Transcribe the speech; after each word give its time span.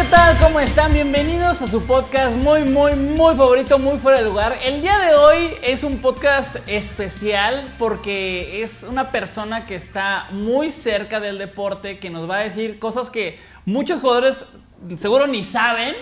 ¿Qué 0.00 0.06
tal? 0.06 0.38
¿Cómo 0.38 0.60
están? 0.60 0.94
Bienvenidos 0.94 1.60
a 1.60 1.66
su 1.66 1.86
podcast 1.86 2.34
muy, 2.34 2.64
muy, 2.64 2.96
muy 2.96 3.36
favorito, 3.36 3.78
muy 3.78 3.98
fuera 3.98 4.20
de 4.20 4.24
lugar. 4.24 4.58
El 4.64 4.80
día 4.80 4.98
de 4.98 5.14
hoy 5.14 5.50
es 5.60 5.84
un 5.84 5.98
podcast 5.98 6.56
especial 6.66 7.66
porque 7.78 8.62
es 8.62 8.82
una 8.82 9.12
persona 9.12 9.66
que 9.66 9.74
está 9.74 10.28
muy 10.30 10.70
cerca 10.70 11.20
del 11.20 11.36
deporte, 11.36 11.98
que 11.98 12.08
nos 12.08 12.30
va 12.30 12.36
a 12.36 12.44
decir 12.44 12.78
cosas 12.78 13.10
que 13.10 13.38
muchos 13.66 14.00
jugadores 14.00 14.46
seguro 14.96 15.26
ni 15.26 15.44
saben, 15.44 15.94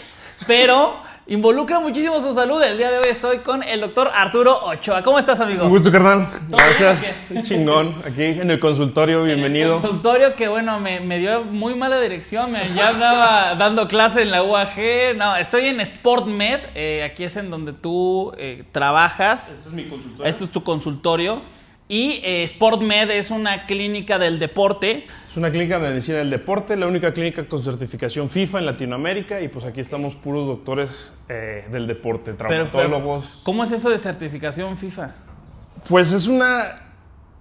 pero 0.47 1.03
involucra 1.29 1.79
muchísimo 1.79 2.19
su 2.21 2.33
salud. 2.33 2.63
El 2.63 2.79
día 2.79 2.91
de 2.91 2.99
hoy 2.99 3.05
estoy 3.11 3.39
con 3.39 3.63
el 3.63 3.81
doctor 3.83 4.11
Arturo 4.15 4.59
Ochoa. 4.65 5.03
¿Cómo 5.03 5.19
estás, 5.19 5.39
amigo? 5.41 5.65
Un 5.65 5.71
gusto, 5.71 5.93
carnal. 5.93 6.27
¿Todo 6.51 6.57
bien, 6.57 6.77
Gracias. 6.81 7.17
Chingón. 7.43 7.95
Aquí 8.07 8.23
en 8.25 8.51
el 8.51 8.59
consultorio, 8.59 9.23
bienvenido. 9.25 9.79
Consultorio 9.81 10.35
que, 10.35 10.49
bueno, 10.49 10.81
me, 10.81 11.01
me 11.01 11.19
dio 11.19 11.45
muy 11.45 11.75
mala 11.75 12.01
dirección. 12.01 12.51
Me, 12.51 12.73
ya 12.75 12.89
andaba 12.91 13.55
dando 13.59 13.87
clase 13.87 14.23
en 14.23 14.31
la 14.31 14.43
UAG. 14.43 15.17
No, 15.17 15.37
estoy 15.37 15.67
en 15.67 15.85
SportMed. 15.85 16.61
eh, 16.75 17.05
aquí 17.05 17.25
es 17.25 17.37
en 17.37 17.51
donde 17.51 17.73
tú 17.75 18.33
eh, 18.39 18.65
trabajas. 18.73 19.51
Este 19.51 19.69
es 19.69 19.75
mi 19.75 19.85
consultorio. 19.85 20.31
Este 20.31 20.45
es 20.45 20.51
tu 20.51 20.63
consultorio. 20.65 21.43
Y 21.91 22.21
eh, 22.23 22.47
SportMed 22.49 23.11
es 23.11 23.31
una 23.31 23.65
clínica 23.65 24.19
del 24.19 24.39
deporte. 24.39 25.07
Es 25.27 25.37
una 25.39 25.51
clínica 25.51 25.79
de 25.79 25.89
medicina 25.89 26.19
del 26.19 26.29
deporte, 26.29 26.77
la 26.77 26.87
única 26.87 27.15
clínica 27.15 27.45
con 27.49 27.63
certificación 27.63 28.29
FIFA 28.29 28.59
en 28.59 28.67
Latinoamérica 28.67 29.41
y 29.41 29.49
pues 29.49 29.65
aquí 29.65 29.81
estamos 29.81 30.15
puros 30.15 30.47
doctores 30.47 31.15
eh, 31.31 31.65
del 31.73 31.87
deporte, 31.87 32.35
Pero, 32.35 32.49
pero, 32.49 32.69
traumatólogos. 32.71 33.31
¿Cómo 33.43 33.65
es 33.65 33.73
eso 33.73 33.89
de 33.89 33.99
certificación 33.99 34.77
FIFA? 34.77 35.13
Pues 35.89 36.13
es 36.13 36.27
una 36.27 36.83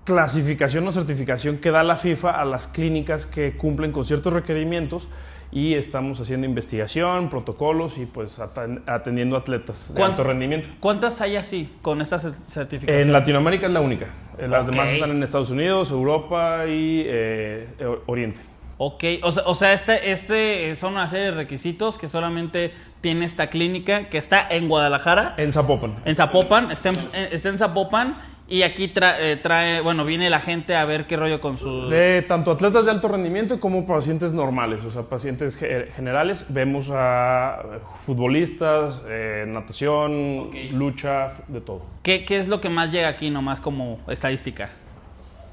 clasificación 0.05 0.87
o 0.87 0.93
certificación 0.93 1.57
que 1.57 1.69
da 1.69 1.83
la 1.83 1.97
FIFA 1.97 2.39
a 2.39 2.45
las 2.45 2.67
clínicas 2.69 3.25
que 3.27 3.57
cumplen 3.57 3.91
con 3.91 4.05
ciertos 4.05 4.31
requerimientos 4.31 5.09
y 5.51 5.73
estamos 5.73 6.21
haciendo 6.21 6.47
investigación, 6.47 7.29
protocolos 7.29 7.97
y 7.97 8.05
pues 8.05 8.39
atendiendo 8.39 9.35
atletas 9.35 9.89
de 9.93 9.99
¿Cuán- 9.99 10.11
alto 10.11 10.23
rendimiento. 10.23 10.69
¿Cuántas 10.79 11.19
hay 11.19 11.35
así 11.35 11.69
con 11.81 11.99
esta 12.01 12.17
cer- 12.21 12.35
certificación? 12.47 13.01
En 13.01 13.11
Latinoamérica 13.11 13.67
es 13.67 13.73
la 13.73 13.81
única. 13.81 14.07
Eh, 14.37 14.47
Las 14.47 14.67
demás 14.67 14.91
están 14.91 15.11
en 15.11 15.23
Estados 15.23 15.49
Unidos, 15.49 15.91
Europa 15.91 16.65
y 16.67 17.03
eh, 17.05 17.67
Oriente. 18.05 18.39
Ok, 18.79 19.03
o 19.23 19.31
sea, 19.31 19.43
o 19.47 19.55
sea, 19.55 19.73
este, 19.73 20.11
este 20.11 20.75
son 20.75 20.93
una 20.93 21.09
serie 21.09 21.25
de 21.25 21.31
requisitos 21.31 21.97
que 21.97 22.07
solamente 22.07 22.71
tiene 23.01 23.25
esta 23.25 23.47
clínica 23.47 24.09
que 24.09 24.17
está 24.17 24.47
en 24.49 24.67
Guadalajara, 24.67 25.35
En 25.37 25.51
Zapopan. 25.51 25.95
en 26.05 26.15
Zapopan, 26.15 26.71
está 26.71 26.89
en, 26.89 26.95
eh, 27.13 27.29
está 27.31 27.49
en 27.49 27.57
Zapopan 27.57 28.17
y 28.49 28.61
aquí 28.61 28.87
tra- 28.87 29.17
eh, 29.19 29.35
trae, 29.35 29.81
bueno, 29.81 30.05
viene 30.05 30.29
la 30.29 30.39
gente 30.39 30.73
a 30.75 30.85
ver 30.85 31.05
qué 31.05 31.17
rollo 31.17 31.41
con 31.41 31.57
su... 31.57 31.89
De 31.89 32.21
tanto 32.21 32.51
atletas 32.51 32.85
de 32.85 32.91
alto 32.91 33.09
rendimiento 33.09 33.59
como 33.59 33.85
pacientes 33.85 34.31
normales, 34.31 34.83
o 34.85 34.89
sea, 34.91 35.03
pacientes 35.03 35.57
ge- 35.57 35.89
generales. 35.95 36.45
Vemos 36.49 36.89
a 36.93 37.61
futbolistas, 38.05 39.03
eh, 39.07 39.43
natación, 39.47 40.49
lucha, 40.71 41.27
de 41.49 41.61
todo. 41.61 41.81
¿Qué, 42.03 42.23
¿Qué 42.25 42.39
es 42.39 42.47
lo 42.47 42.61
que 42.61 42.69
más 42.69 42.91
llega 42.91 43.09
aquí 43.09 43.29
nomás 43.29 43.59
como 43.59 43.99
estadística? 44.07 44.69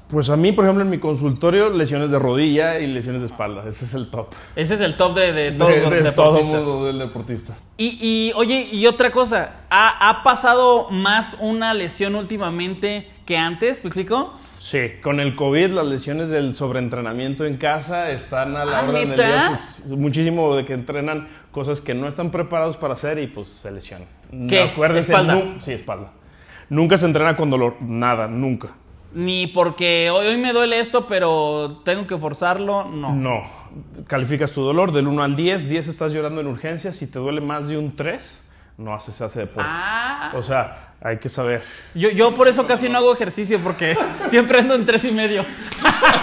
Pues 0.07 0.29
a 0.29 0.35
mí, 0.37 0.51
por 0.51 0.65
ejemplo, 0.65 0.83
en 0.83 0.89
mi 0.91 0.99
consultorio, 0.99 1.69
lesiones 1.71 2.11
de 2.11 2.19
rodilla 2.19 2.79
y 2.79 2.85
lesiones 2.87 3.21
de 3.21 3.27
espalda. 3.27 3.63
Ese 3.67 3.85
es 3.85 3.93
el 3.95 4.09
top. 4.11 4.27
Ese 4.55 4.75
es 4.75 4.81
el 4.81 4.97
top 4.97 5.15
de, 5.15 5.33
de 5.33 5.51
todos 5.53 5.71
de, 5.71 5.81
los 5.81 5.89
de 5.89 5.95
deportistas. 6.03 6.15
todo 6.15 6.43
mundo 6.43 6.85
del 6.85 6.99
deportista. 6.99 7.53
Y, 7.77 7.97
y, 7.99 8.31
oye, 8.35 8.69
y 8.71 8.85
otra 8.85 9.11
cosa, 9.11 9.61
¿ha, 9.69 10.09
ha 10.09 10.21
pasado 10.23 10.89
más 10.91 11.35
una 11.39 11.73
lesión 11.73 12.15
últimamente 12.15 13.09
que 13.25 13.35
antes? 13.37 13.83
¿Me 13.83 13.87
explico? 13.89 14.33
Sí, 14.59 14.91
con 15.01 15.19
el 15.19 15.35
COVID 15.35 15.71
las 15.71 15.85
lesiones 15.85 16.29
del 16.29 16.53
sobreentrenamiento 16.53 17.43
en 17.45 17.57
casa 17.57 18.11
están 18.11 18.55
a 18.57 18.65
la 18.65 18.79
Ah, 18.79 18.83
orden 18.87 19.09
del 19.09 19.17
día. 19.17 19.59
Muchísimo 19.87 20.55
de 20.55 20.65
que 20.65 20.73
entrenan 20.73 21.27
cosas 21.51 21.81
que 21.81 21.93
no 21.95 22.07
están 22.07 22.29
preparados 22.31 22.77
para 22.77 22.93
hacer 22.93 23.17
y 23.19 23.27
pues 23.27 23.47
se 23.47 23.71
lesionan. 23.71 24.07
¿Qué? 24.47 24.61
Acuérdese, 24.61 25.11
¿Espalda? 25.13 25.41
sí, 25.61 25.71
espalda. 25.71 26.11
Nunca 26.69 26.97
se 26.97 27.05
entrena 27.07 27.35
con 27.35 27.49
dolor, 27.49 27.75
nada, 27.81 28.27
nunca. 28.27 28.69
Ni 29.13 29.47
porque 29.47 30.09
hoy, 30.09 30.27
hoy 30.27 30.37
me 30.37 30.51
duele 30.51 30.79
esto, 30.79 31.07
pero 31.07 31.81
tengo 31.85 32.05
que 32.05 32.17
forzarlo, 32.17 32.85
no. 32.85 33.13
No. 33.13 33.43
Calificas 34.07 34.51
tu 34.51 34.61
dolor 34.61 34.91
del 34.91 35.07
1 35.07 35.23
al 35.23 35.35
10, 35.35 35.69
10 35.69 35.87
estás 35.87 36.13
llorando 36.13 36.41
en 36.41 36.47
urgencias, 36.47 36.97
si 36.97 37.07
te 37.07 37.19
duele 37.19 37.41
más 37.41 37.67
de 37.67 37.77
un 37.77 37.95
3, 37.95 38.43
no 38.77 38.93
haces 38.93 39.21
hace 39.21 39.41
deporte. 39.41 39.69
Ah. 39.73 40.33
O 40.35 40.41
sea, 40.41 40.95
hay 41.01 41.17
que 41.17 41.29
saber. 41.29 41.61
Yo, 41.93 42.09
yo 42.09 42.33
por 42.33 42.47
eso 42.47 42.65
casi 42.65 42.89
no 42.89 42.97
hago 42.97 43.13
ejercicio, 43.13 43.59
porque 43.59 43.97
siempre 44.29 44.59
ando 44.59 44.75
en 44.75 44.85
tres 44.85 45.05
y 45.05 45.11
medio. 45.11 45.45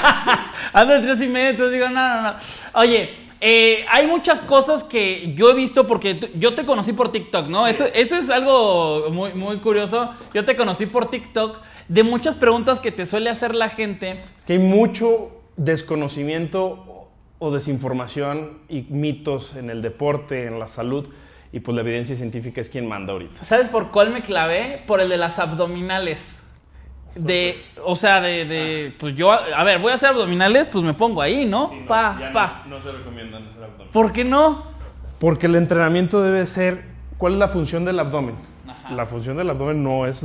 ando 0.73 0.95
en 0.95 1.03
tres 1.03 1.23
y 1.23 1.29
medio, 1.29 1.51
entonces 1.51 1.73
digo, 1.75 1.89
no, 1.89 2.15
no, 2.15 2.23
no. 2.23 2.35
Oye, 2.75 3.15
eh, 3.41 3.85
hay 3.89 4.07
muchas 4.07 4.41
cosas 4.41 4.85
que 4.85 5.33
yo 5.35 5.51
he 5.51 5.55
visto 5.55 5.87
porque 5.87 6.31
yo 6.35 6.55
te 6.55 6.65
conocí 6.65 6.93
por 6.93 7.11
TikTok, 7.11 7.49
¿no? 7.49 7.67
Eso, 7.67 7.87
eso 7.93 8.17
es 8.17 8.31
algo 8.31 9.11
muy, 9.11 9.33
muy 9.35 9.59
curioso. 9.59 10.11
Yo 10.33 10.45
te 10.45 10.55
conocí 10.55 10.87
por 10.87 11.11
TikTok 11.11 11.59
de 11.89 12.03
muchas 12.03 12.37
preguntas 12.37 12.81
que 12.81 12.93
te 12.93 13.07
suele 13.07 13.31
hacer 13.31 13.55
la 13.55 13.69
gente. 13.69 14.23
Es 14.37 14.45
que 14.45 14.55
hay 14.55 14.59
mucho 14.59 15.43
desconocimiento 15.57 17.09
o 17.39 17.51
desinformación 17.51 18.59
y 18.69 18.83
mitos 18.89 19.57
en 19.57 19.69
el 19.69 19.83
deporte, 19.83 20.47
en 20.47 20.59
la 20.59 20.69
salud, 20.69 21.09
y 21.53 21.61
pues 21.61 21.75
la 21.75 21.83
evidencia 21.83 22.17
científica 22.17 22.61
es 22.61 22.71
quien 22.71 22.87
manda 22.87 23.13
ahorita. 23.13 23.45
¿Sabes 23.45 23.69
por 23.69 23.91
cuál 23.91 24.13
me 24.13 24.23
clavé? 24.23 24.83
Por 24.87 25.01
el 25.01 25.09
de 25.09 25.17
las 25.17 25.39
abdominales. 25.39 26.43
De, 27.15 27.63
o 27.85 27.95
sea, 27.95 28.23
de, 28.23 28.47
de, 28.47 28.95
pues 28.99 29.15
yo, 29.15 29.33
a 29.33 29.65
ver, 29.65 29.81
voy 29.81 29.93
a 29.93 29.97
hacer 29.97 30.11
abdominales, 30.11 30.69
pues 30.69 30.83
me 30.83 30.95
pongo 30.95 31.21
ahí, 31.21 31.45
¿no? 31.45 31.71
pa, 31.87 32.31
pa. 32.33 32.65
No, 32.67 32.81
se 32.81 32.91
recomiendan 32.91 33.47
hacer 33.47 33.65
abdomen. 33.65 33.89
¿Por 33.93 34.13
qué 34.13 34.25
no? 34.25 34.65
Porque 35.19 35.47
el 35.47 35.57
entrenamiento 35.57 36.23
debe 36.23 36.47
ser, 36.47 36.85
¿cuál 37.19 37.35
es 37.35 37.39
la 37.39 37.49
función 37.49 37.85
del 37.85 37.99
abdomen? 37.99 38.37
La 38.91 39.05
función 39.05 39.37
del 39.37 39.51
abdomen 39.51 39.83
no 39.83 40.07
es, 40.07 40.25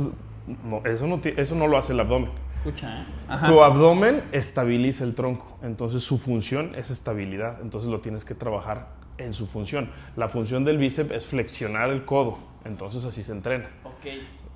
no, 0.64 0.82
eso, 0.84 1.06
no, 1.06 1.20
eso 1.24 1.54
no 1.54 1.66
lo 1.66 1.78
hace 1.78 1.92
el 1.92 2.00
abdomen. 2.00 2.30
Escucha, 2.64 3.02
¿eh? 3.02 3.04
Ajá. 3.28 3.46
Tu 3.46 3.62
abdomen 3.62 4.22
estabiliza 4.32 5.04
el 5.04 5.14
tronco, 5.14 5.58
entonces 5.62 6.02
su 6.02 6.18
función 6.18 6.74
es 6.74 6.90
estabilidad, 6.90 7.58
entonces 7.62 7.88
lo 7.90 8.00
tienes 8.00 8.24
que 8.24 8.34
trabajar 8.34 8.88
en 9.18 9.32
su 9.34 9.46
función. 9.46 9.90
La 10.16 10.28
función 10.28 10.64
del 10.64 10.78
bíceps 10.78 11.10
es 11.12 11.26
flexionar 11.26 11.90
el 11.90 12.04
codo, 12.04 12.38
entonces 12.64 13.04
así 13.04 13.22
se 13.22 13.32
entrena. 13.32 13.66
Ok. 13.84 14.06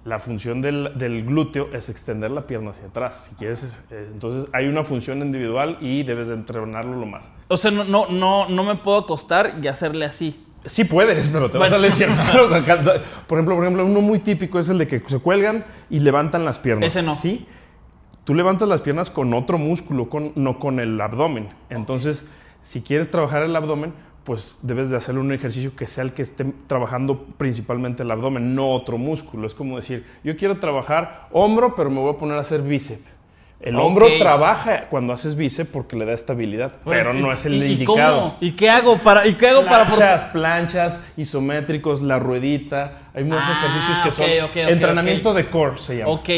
La 0.05 0.19
función 0.19 0.61
del, 0.63 0.93
del 0.97 1.25
glúteo 1.25 1.69
es 1.73 1.89
extender 1.89 2.33
la 2.33 2.45
pierna 2.49 2.71
hacia 2.71 2.87
atrás. 2.89 3.27
Si 3.31 3.37
quieres, 3.37 3.63
es- 3.63 3.83
eh, 3.93 4.09
entonces 4.13 4.51
hay 4.53 4.67
una 4.67 4.83
función 4.83 5.19
individual 5.23 5.79
y 5.81 6.03
debes 6.03 6.27
de 6.27 6.35
entrenarlo 6.35 6.97
lo 6.99 7.07
más. 7.07 7.29
O 7.47 7.57
sea, 7.57 7.71
no, 7.71 7.85
no, 7.85 8.09
no, 8.09 8.49
no 8.49 8.65
me 8.65 8.75
puedo 8.75 8.99
acostar 8.99 9.59
y 9.63 9.69
hacerle 9.69 10.05
así. 10.05 10.45
Sí 10.65 10.85
puedes, 10.85 11.29
pero 11.29 11.51
te 11.51 11.59
vas 11.59 11.73
a 11.73 11.79
lesionar. 11.79 12.37
O 12.41 12.49
sea, 12.49 12.63
por 13.27 13.39
ejemplo, 13.39 13.57
por 13.57 13.65
ejemplo, 13.65 13.85
uno 13.85 14.01
muy 14.01 14.21
típico 14.21 14.59
es 14.59 14.69
el 14.69 14.79
de 14.79 14.87
que 14.87 15.03
se 15.07 15.19
cuelgan 15.19 15.65
y 15.91 16.01
levantan 16.01 16.45
las 16.45 16.59
piernas. 16.59 16.89
Ese 16.89 17.03
no. 17.03 17.17
Sí. 17.17 17.47
Tú 18.25 18.35
levantas 18.35 18.69
las 18.69 18.83
piernas 18.83 19.11
con 19.11 19.35
otro 19.35 19.59
músculo, 19.59 20.09
con, 20.09 20.33
no 20.37 20.61
con 20.61 20.79
el 20.79 21.01
abdomen. 21.01 21.49
Entonces, 21.71 22.25
si 22.61 22.83
quieres 22.83 23.11
trabajar 23.11 23.43
el 23.43 23.57
abdomen, 23.57 23.93
pues 24.23 24.61
debes 24.63 24.91
de 24.91 24.97
hacer 24.97 25.19
un 25.19 25.33
ejercicio 25.33 25.75
que 25.75 25.89
sea 25.89 26.05
el 26.05 26.13
que 26.13 26.23
esté 26.23 26.45
trabajando 26.69 27.27
principalmente 27.37 28.05
el 28.05 28.11
abdomen, 28.13 28.55
no 28.55 28.71
otro 28.71 28.99
músculo. 28.99 29.47
Es 29.47 29.55
como 29.55 29.77
decir, 29.77 30.07
yo 30.23 30.37
quiero 30.37 30.59
trabajar 30.59 31.29
hombro, 31.33 31.75
pero 31.75 31.91
me 31.91 32.01
voy 32.01 32.15
a 32.15 32.17
poner 32.17 32.37
a 32.37 32.41
hacer 32.41 32.63
bíceps. 32.63 33.03
El 33.63 33.77
Ok. 33.77 33.83
hombro 33.85 34.09
trabaja 34.19 34.89
cuando 34.91 35.13
haces 35.13 35.37
bíceps 35.37 35.71
porque 35.71 35.95
le 35.97 36.05
da 36.05 36.13
estabilidad, 36.15 36.73
pero 36.85 37.15
no 37.15 37.33
es 37.33 37.47
el 37.47 37.55
¿Y- 37.63 37.67
y 37.67 37.73
indicado. 37.75 38.21
cómo? 38.21 38.37
¿Y 38.41 38.53
qué 38.53 38.69
hago 38.69 38.99
para, 38.99 39.25
y 39.27 39.35
qué 39.35 39.49
hago 39.49 39.65
para 39.65 39.87
for- 39.87 39.97
Planchas, 39.99 40.25
planchas, 40.33 41.01
isométricos, 41.17 42.03
la 42.03 42.19
ruedita. 42.19 43.03
Hay 43.15 43.23
muchos 43.25 43.45
Ah, 43.47 43.59
ejercicios 43.61 43.99
que 44.01 44.11
son 44.11 44.25
ok, 44.25 44.31
ok, 44.45 44.51
ok, 44.51 44.57
entrenamiento 44.71 45.33
de 45.33 45.47
core, 45.49 45.79
se 45.79 45.99
llama. 45.99 46.11
Ok. 46.11 46.29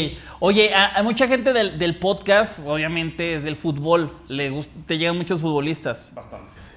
Oye, 0.41 0.75
a, 0.75 0.99
a 0.99 1.03
mucha 1.03 1.27
gente 1.27 1.55
del, 1.55 1.79
del 1.79 1.97
podcast, 1.99 2.59
obviamente, 2.67 3.37
es 3.37 3.45
del 3.45 3.57
fútbol. 3.57 4.13
Le 4.29 4.53
te 4.87 4.99
llegan 4.99 5.17
muchos 5.17 5.41
futbolistas. 5.41 6.13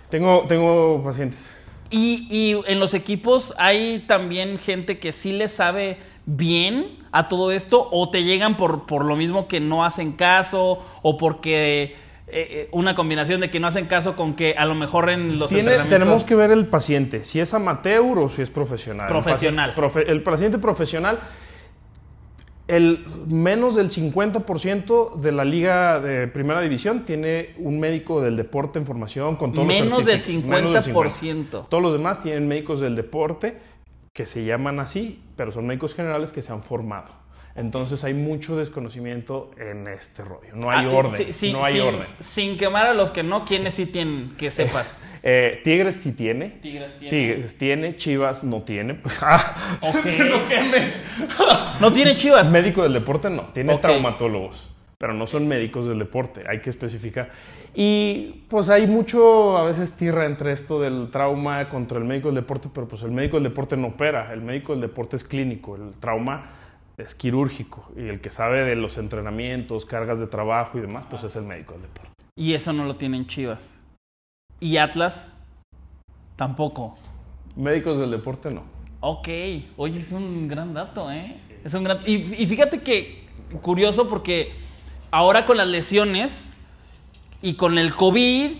Tengo, 0.09 0.45
tengo 0.47 1.01
pacientes. 1.03 1.53
Y, 1.89 2.27
y 2.29 2.59
en 2.71 2.79
los 2.79 2.93
equipos 2.93 3.53
hay 3.57 3.99
también 4.07 4.57
gente 4.59 4.99
que 4.99 5.11
sí 5.11 5.33
le 5.33 5.49
sabe 5.49 5.97
bien 6.29 6.99
a 7.11 7.27
todo 7.29 7.51
esto 7.51 7.87
o 7.91 8.09
te 8.11 8.23
llegan 8.23 8.57
por, 8.57 8.85
por 8.85 9.03
lo 9.05 9.15
mismo 9.15 9.47
que 9.47 9.59
no 9.61 9.83
hacen 9.85 10.11
caso 10.11 10.77
o 11.01 11.17
porque 11.17 11.83
eh, 11.83 11.95
eh, 12.27 12.69
una 12.73 12.93
combinación 12.95 13.39
de 13.39 13.49
que 13.49 13.59
no 13.61 13.67
hacen 13.67 13.85
caso 13.85 14.17
con 14.17 14.33
que 14.33 14.53
a 14.57 14.65
lo 14.65 14.75
mejor 14.75 15.09
en 15.09 15.39
los 15.39 15.47
Tiene- 15.47 15.61
entrenamientos... 15.71 15.99
tenemos 15.99 16.23
que 16.25 16.35
ver 16.35 16.51
el 16.51 16.65
paciente, 16.67 17.23
si 17.23 17.39
es 17.39 17.53
amateur 17.53 18.19
o 18.19 18.27
si 18.27 18.41
es 18.41 18.49
profesional. 18.49 19.07
Profesional. 19.07 19.69
El 19.69 19.75
paciente, 19.75 20.01
profe- 20.05 20.11
el 20.11 20.21
paciente 20.23 20.57
profesional, 20.57 21.19
el 22.67 23.05
menos 23.29 23.75
del 23.75 23.89
50% 23.89 25.15
de 25.15 25.31
la 25.31 25.45
liga 25.45 26.01
de 26.01 26.27
primera 26.27 26.59
división 26.59 27.05
tiene 27.05 27.51
un 27.59 27.79
médico 27.79 28.19
del 28.21 28.35
deporte 28.35 28.77
en 28.79 28.85
formación 28.85 29.37
con 29.37 29.53
todos 29.53 29.65
Menos 29.65 29.99
los 29.99 30.05
del 30.05 30.43
menos 30.43 30.85
del 30.85 30.93
50%. 30.93 31.67
Todos 31.69 31.81
los 31.81 31.93
demás 31.93 32.19
tienen 32.19 32.45
médicos 32.45 32.81
del 32.81 32.95
deporte 32.97 33.57
que 34.17 34.25
se 34.25 34.43
llaman 34.43 34.79
así, 34.79 35.21
pero 35.35 35.51
son 35.51 35.67
médicos 35.67 35.93
generales 35.93 36.31
que 36.31 36.41
se 36.41 36.51
han 36.51 36.63
formado. 36.63 37.09
Entonces 37.55 38.03
hay 38.03 38.15
mucho 38.15 38.55
desconocimiento 38.57 39.51
en 39.59 39.87
este 39.87 40.23
rollo. 40.23 40.55
No 40.55 40.71
hay 40.71 40.87
Ah, 40.87 40.91
orden. 40.91 41.23
sí, 41.23 41.33
sí, 41.33 41.53
no 41.53 41.63
hay 41.63 41.75
sin, 41.75 41.81
orden. 41.83 42.07
Sin 42.19 42.57
quemar 42.57 42.87
a 42.87 42.95
los 42.95 43.11
que 43.11 43.21
no, 43.21 43.45
quienes 43.45 43.75
sí 43.75 43.85
tienen, 43.85 44.33
que 44.35 44.49
sepas. 44.49 44.99
Eh, 45.29 45.59
Tigres 45.63 45.95
sí 45.97 46.13
tiene. 46.13 46.49
Tigres 46.49 46.97
tiene. 46.97 47.09
Tigres 47.09 47.57
tiene, 47.57 47.95
Chivas 47.97 48.43
no 48.43 48.61
tiene. 48.61 49.01
Ah, 49.21 49.77
Ok. 49.81 50.05
no 50.31 50.47
quemes. 50.47 51.01
No 51.81 51.91
tiene 51.93 52.15
chivas. 52.15 52.49
Médico 52.49 52.83
del 52.83 52.93
deporte 52.93 53.29
no, 53.29 53.41
tiene 53.53 53.75
traumatólogos, 53.77 54.69
pero 54.97 55.13
no 55.13 55.27
son 55.27 55.47
médicos 55.47 55.85
del 55.85 55.99
deporte, 55.99 56.43
hay 56.49 56.59
que 56.59 56.69
especificar. 56.69 57.29
Y 57.75 58.45
pues 58.49 58.69
hay 58.69 58.87
mucho, 58.87 59.57
a 59.57 59.63
veces 59.63 59.95
tierra 59.95 60.25
entre 60.25 60.51
esto 60.51 60.81
del 60.81 61.09
trauma 61.11 61.69
contra 61.69 61.99
el 61.99 62.05
médico 62.05 62.29
del 62.29 62.35
deporte, 62.35 62.69
pero 62.73 62.87
pues 62.87 63.03
el 63.03 63.11
médico 63.11 63.37
del 63.37 63.43
deporte 63.43 63.77
no 63.77 63.87
opera, 63.87 64.33
el 64.33 64.41
médico 64.41 64.71
del 64.71 64.81
deporte 64.81 65.15
es 65.15 65.23
clínico, 65.23 65.75
el 65.75 65.93
trauma 65.99 66.51
es 66.97 67.13
quirúrgico 67.13 67.91
y 67.95 68.07
el 68.07 68.21
que 68.21 68.31
sabe 68.31 68.63
de 68.63 68.75
los 68.75 68.97
entrenamientos, 68.97 69.85
cargas 69.85 70.19
de 70.19 70.25
trabajo 70.25 70.79
y 70.79 70.81
demás, 70.81 71.05
pues 71.07 71.23
es 71.23 71.35
el 71.35 71.43
médico 71.43 71.73
del 71.73 71.83
deporte. 71.83 72.13
Y 72.35 72.53
eso 72.53 72.73
no 72.73 72.85
lo 72.85 72.95
tienen 72.95 73.27
chivas. 73.27 73.75
¿Y 74.59 74.77
Atlas? 74.77 75.31
Tampoco. 76.35 76.97
Médicos 77.55 77.99
del 77.99 78.09
deporte 78.09 78.49
no. 78.49 78.63
Ok, 78.99 79.27
oye, 79.77 79.99
es 79.99 80.11
un 80.11 80.47
gran 80.47 80.73
dato, 80.73 81.11
¿eh? 81.11 81.35
Es 81.63 81.73
un 81.75 81.83
gran... 81.83 81.99
Y, 82.07 82.15
y 82.41 82.47
fíjate 82.47 82.81
que, 82.81 83.27
curioso 83.61 84.09
porque 84.09 84.66
ahora 85.11 85.45
con 85.45 85.57
las 85.57 85.67
lesiones 85.67 86.51
y 87.41 87.53
con 87.53 87.77
el 87.77 87.93
COVID 87.93 88.51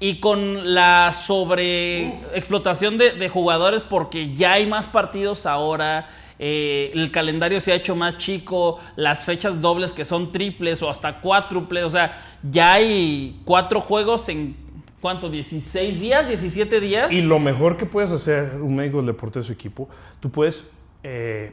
y 0.00 0.20
con 0.20 0.74
la 0.74 1.14
sobreexplotación 1.14 2.98
de, 2.98 3.12
de 3.12 3.28
jugadores 3.28 3.82
porque 3.82 4.34
ya 4.34 4.54
hay 4.54 4.66
más 4.66 4.86
partidos 4.86 5.46
ahora, 5.46 6.08
eh, 6.44 6.90
el 6.94 7.12
calendario 7.12 7.60
se 7.60 7.70
ha 7.70 7.76
hecho 7.76 7.94
más 7.94 8.18
chico, 8.18 8.80
las 8.96 9.22
fechas 9.24 9.60
dobles 9.60 9.92
que 9.92 10.04
son 10.04 10.32
triples 10.32 10.82
o 10.82 10.90
hasta 10.90 11.20
cuádruples, 11.20 11.84
o 11.84 11.90
sea, 11.90 12.20
ya 12.42 12.72
hay 12.72 13.40
cuatro 13.44 13.80
juegos 13.80 14.28
en, 14.28 14.56
¿cuánto? 15.00 15.30
¿16 15.30 15.92
días? 16.00 16.28
¿17 16.28 16.80
días? 16.80 17.12
Y 17.12 17.20
lo 17.20 17.38
mejor 17.38 17.76
que 17.76 17.86
puedes 17.86 18.10
hacer 18.10 18.56
un 18.60 18.74
médico 18.74 18.96
del 18.96 19.06
deporte 19.06 19.38
de 19.38 19.44
su 19.44 19.52
equipo, 19.52 19.88
tú 20.18 20.30
puedes 20.30 20.68
eh, 21.04 21.52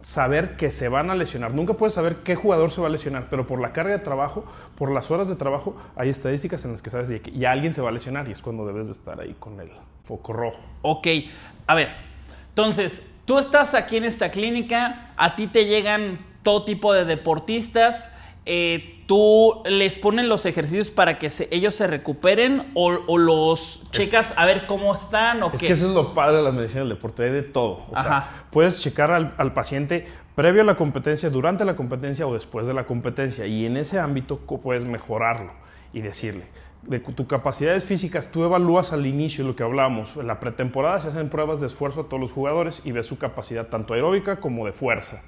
saber 0.00 0.56
que 0.56 0.70
se 0.70 0.88
van 0.88 1.10
a 1.10 1.14
lesionar. 1.14 1.54
Nunca 1.54 1.74
puedes 1.74 1.94
saber 1.94 2.16
qué 2.16 2.34
jugador 2.34 2.70
se 2.70 2.80
va 2.80 2.86
a 2.86 2.90
lesionar, 2.90 3.28
pero 3.28 3.46
por 3.46 3.60
la 3.60 3.72
carga 3.72 3.92
de 3.92 3.98
trabajo, 3.98 4.44
por 4.76 4.90
las 4.90 5.10
horas 5.10 5.28
de 5.28 5.36
trabajo, 5.36 5.76
hay 5.96 6.08
estadísticas 6.08 6.64
en 6.64 6.72
las 6.72 6.82
que 6.82 6.90
sabes 6.90 7.10
que 7.20 7.30
ya 7.32 7.50
alguien 7.50 7.72
se 7.74 7.82
va 7.82 7.90
a 7.90 7.92
lesionar 7.92 8.28
y 8.28 8.32
es 8.32 8.42
cuando 8.42 8.66
debes 8.66 8.86
de 8.86 8.92
estar 8.92 9.20
ahí 9.20 9.34
con 9.38 9.60
el 9.60 9.70
foco 10.02 10.32
rojo. 10.32 10.58
Ok, 10.82 11.06
a 11.66 11.74
ver, 11.74 11.90
entonces, 12.48 13.10
tú 13.24 13.38
estás 13.38 13.74
aquí 13.74 13.96
en 13.96 14.04
esta 14.04 14.30
clínica, 14.30 15.12
a 15.16 15.34
ti 15.34 15.46
te 15.46 15.66
llegan 15.66 16.18
todo 16.42 16.64
tipo 16.64 16.92
de 16.92 17.04
deportistas, 17.04 18.10
eh, 18.46 19.02
tú 19.06 19.62
les 19.66 19.94
ponen 19.96 20.28
los 20.28 20.46
ejercicios 20.46 20.88
para 20.88 21.18
que 21.18 21.30
se- 21.30 21.48
ellos 21.50 21.74
se 21.74 21.86
recuperen 21.86 22.70
o, 22.74 22.92
o 23.06 23.18
los 23.18 23.88
checas 23.92 24.32
a 24.36 24.46
ver 24.46 24.66
cómo 24.66 24.94
están 24.94 25.42
o 25.42 25.50
Es 25.52 25.60
qué. 25.60 25.66
que 25.68 25.72
eso 25.74 25.88
es 25.88 25.94
lo 25.94 26.14
padre 26.14 26.38
de 26.38 26.42
las 26.44 26.54
medicinas 26.54 26.82
del 26.88 26.90
deporte, 26.96 27.24
hay 27.24 27.30
de 27.30 27.42
todo. 27.42 27.84
O 27.90 27.92
Ajá. 27.94 28.04
sea, 28.08 28.44
puedes 28.50 28.80
checar 28.80 29.10
al, 29.10 29.34
al 29.36 29.52
paciente 29.52 30.06
previo 30.34 30.62
a 30.62 30.64
la 30.64 30.76
competencia, 30.76 31.28
durante 31.28 31.64
la 31.64 31.76
competencia 31.76 32.26
o 32.26 32.32
después 32.32 32.66
de 32.66 32.72
la 32.74 32.84
competencia. 32.86 33.46
Y 33.46 33.66
en 33.66 33.76
ese 33.76 33.98
ámbito 33.98 34.38
puedes 34.38 34.84
mejorarlo 34.84 35.52
y 35.92 36.00
decirle, 36.00 36.44
de 36.82 36.98
tus 37.00 37.26
capacidades 37.26 37.84
físicas, 37.84 38.30
tú 38.32 38.42
evalúas 38.44 38.94
al 38.94 39.04
inicio 39.04 39.44
lo 39.44 39.54
que 39.54 39.62
hablábamos. 39.64 40.16
En 40.16 40.26
la 40.28 40.40
pretemporada 40.40 40.98
se 41.00 41.08
hacen 41.08 41.28
pruebas 41.28 41.60
de 41.60 41.66
esfuerzo 41.66 42.02
a 42.02 42.04
todos 42.04 42.20
los 42.20 42.32
jugadores 42.32 42.80
y 42.84 42.92
ves 42.92 43.04
su 43.06 43.18
capacidad 43.18 43.66
tanto 43.66 43.92
aeróbica 43.92 44.36
como 44.40 44.64
de 44.64 44.72
fuerza. 44.72 45.20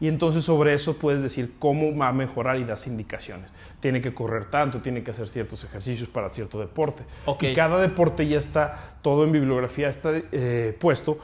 Y 0.00 0.08
entonces 0.08 0.44
sobre 0.44 0.72
eso 0.74 0.96
puedes 0.96 1.22
decir 1.22 1.54
cómo 1.58 1.94
va 1.96 2.08
a 2.08 2.12
mejorar 2.12 2.58
y 2.58 2.64
das 2.64 2.86
indicaciones. 2.86 3.52
Tiene 3.80 4.00
que 4.00 4.14
correr 4.14 4.46
tanto, 4.46 4.80
tiene 4.80 5.02
que 5.02 5.10
hacer 5.10 5.28
ciertos 5.28 5.62
ejercicios 5.64 6.08
para 6.08 6.30
cierto 6.30 6.58
deporte. 6.58 7.04
Ok. 7.26 7.42
Y 7.42 7.54
cada 7.54 7.80
deporte 7.80 8.26
ya 8.26 8.38
está 8.38 8.96
todo 9.02 9.24
en 9.24 9.32
bibliografía, 9.32 9.88
está 9.88 10.12
eh, 10.14 10.76
puesto 10.80 11.18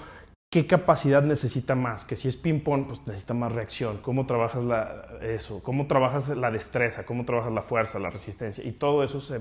qué 0.51 0.67
capacidad 0.67 1.23
necesita 1.23 1.75
más, 1.75 2.05
que 2.05 2.17
si 2.17 2.29
es 2.29 2.37
ping-pong, 2.37 2.87
pues 2.87 3.07
necesita 3.07 3.35
más 3.35 3.53
reacción, 3.53 3.99
cómo 3.99 4.27
trabajas 4.27 4.63
la, 4.63 5.07
eso, 5.21 5.63
cómo 5.63 5.87
trabajas 5.87 6.29
la 6.29 6.51
destreza, 6.51 7.05
cómo 7.05 7.25
trabajas 7.25 7.53
la 7.53 7.63
fuerza, 7.63 7.99
la 7.99 8.11
resistencia, 8.11 8.65
y 8.65 8.73
todo 8.73 9.03
eso 9.03 9.21
se 9.21 9.41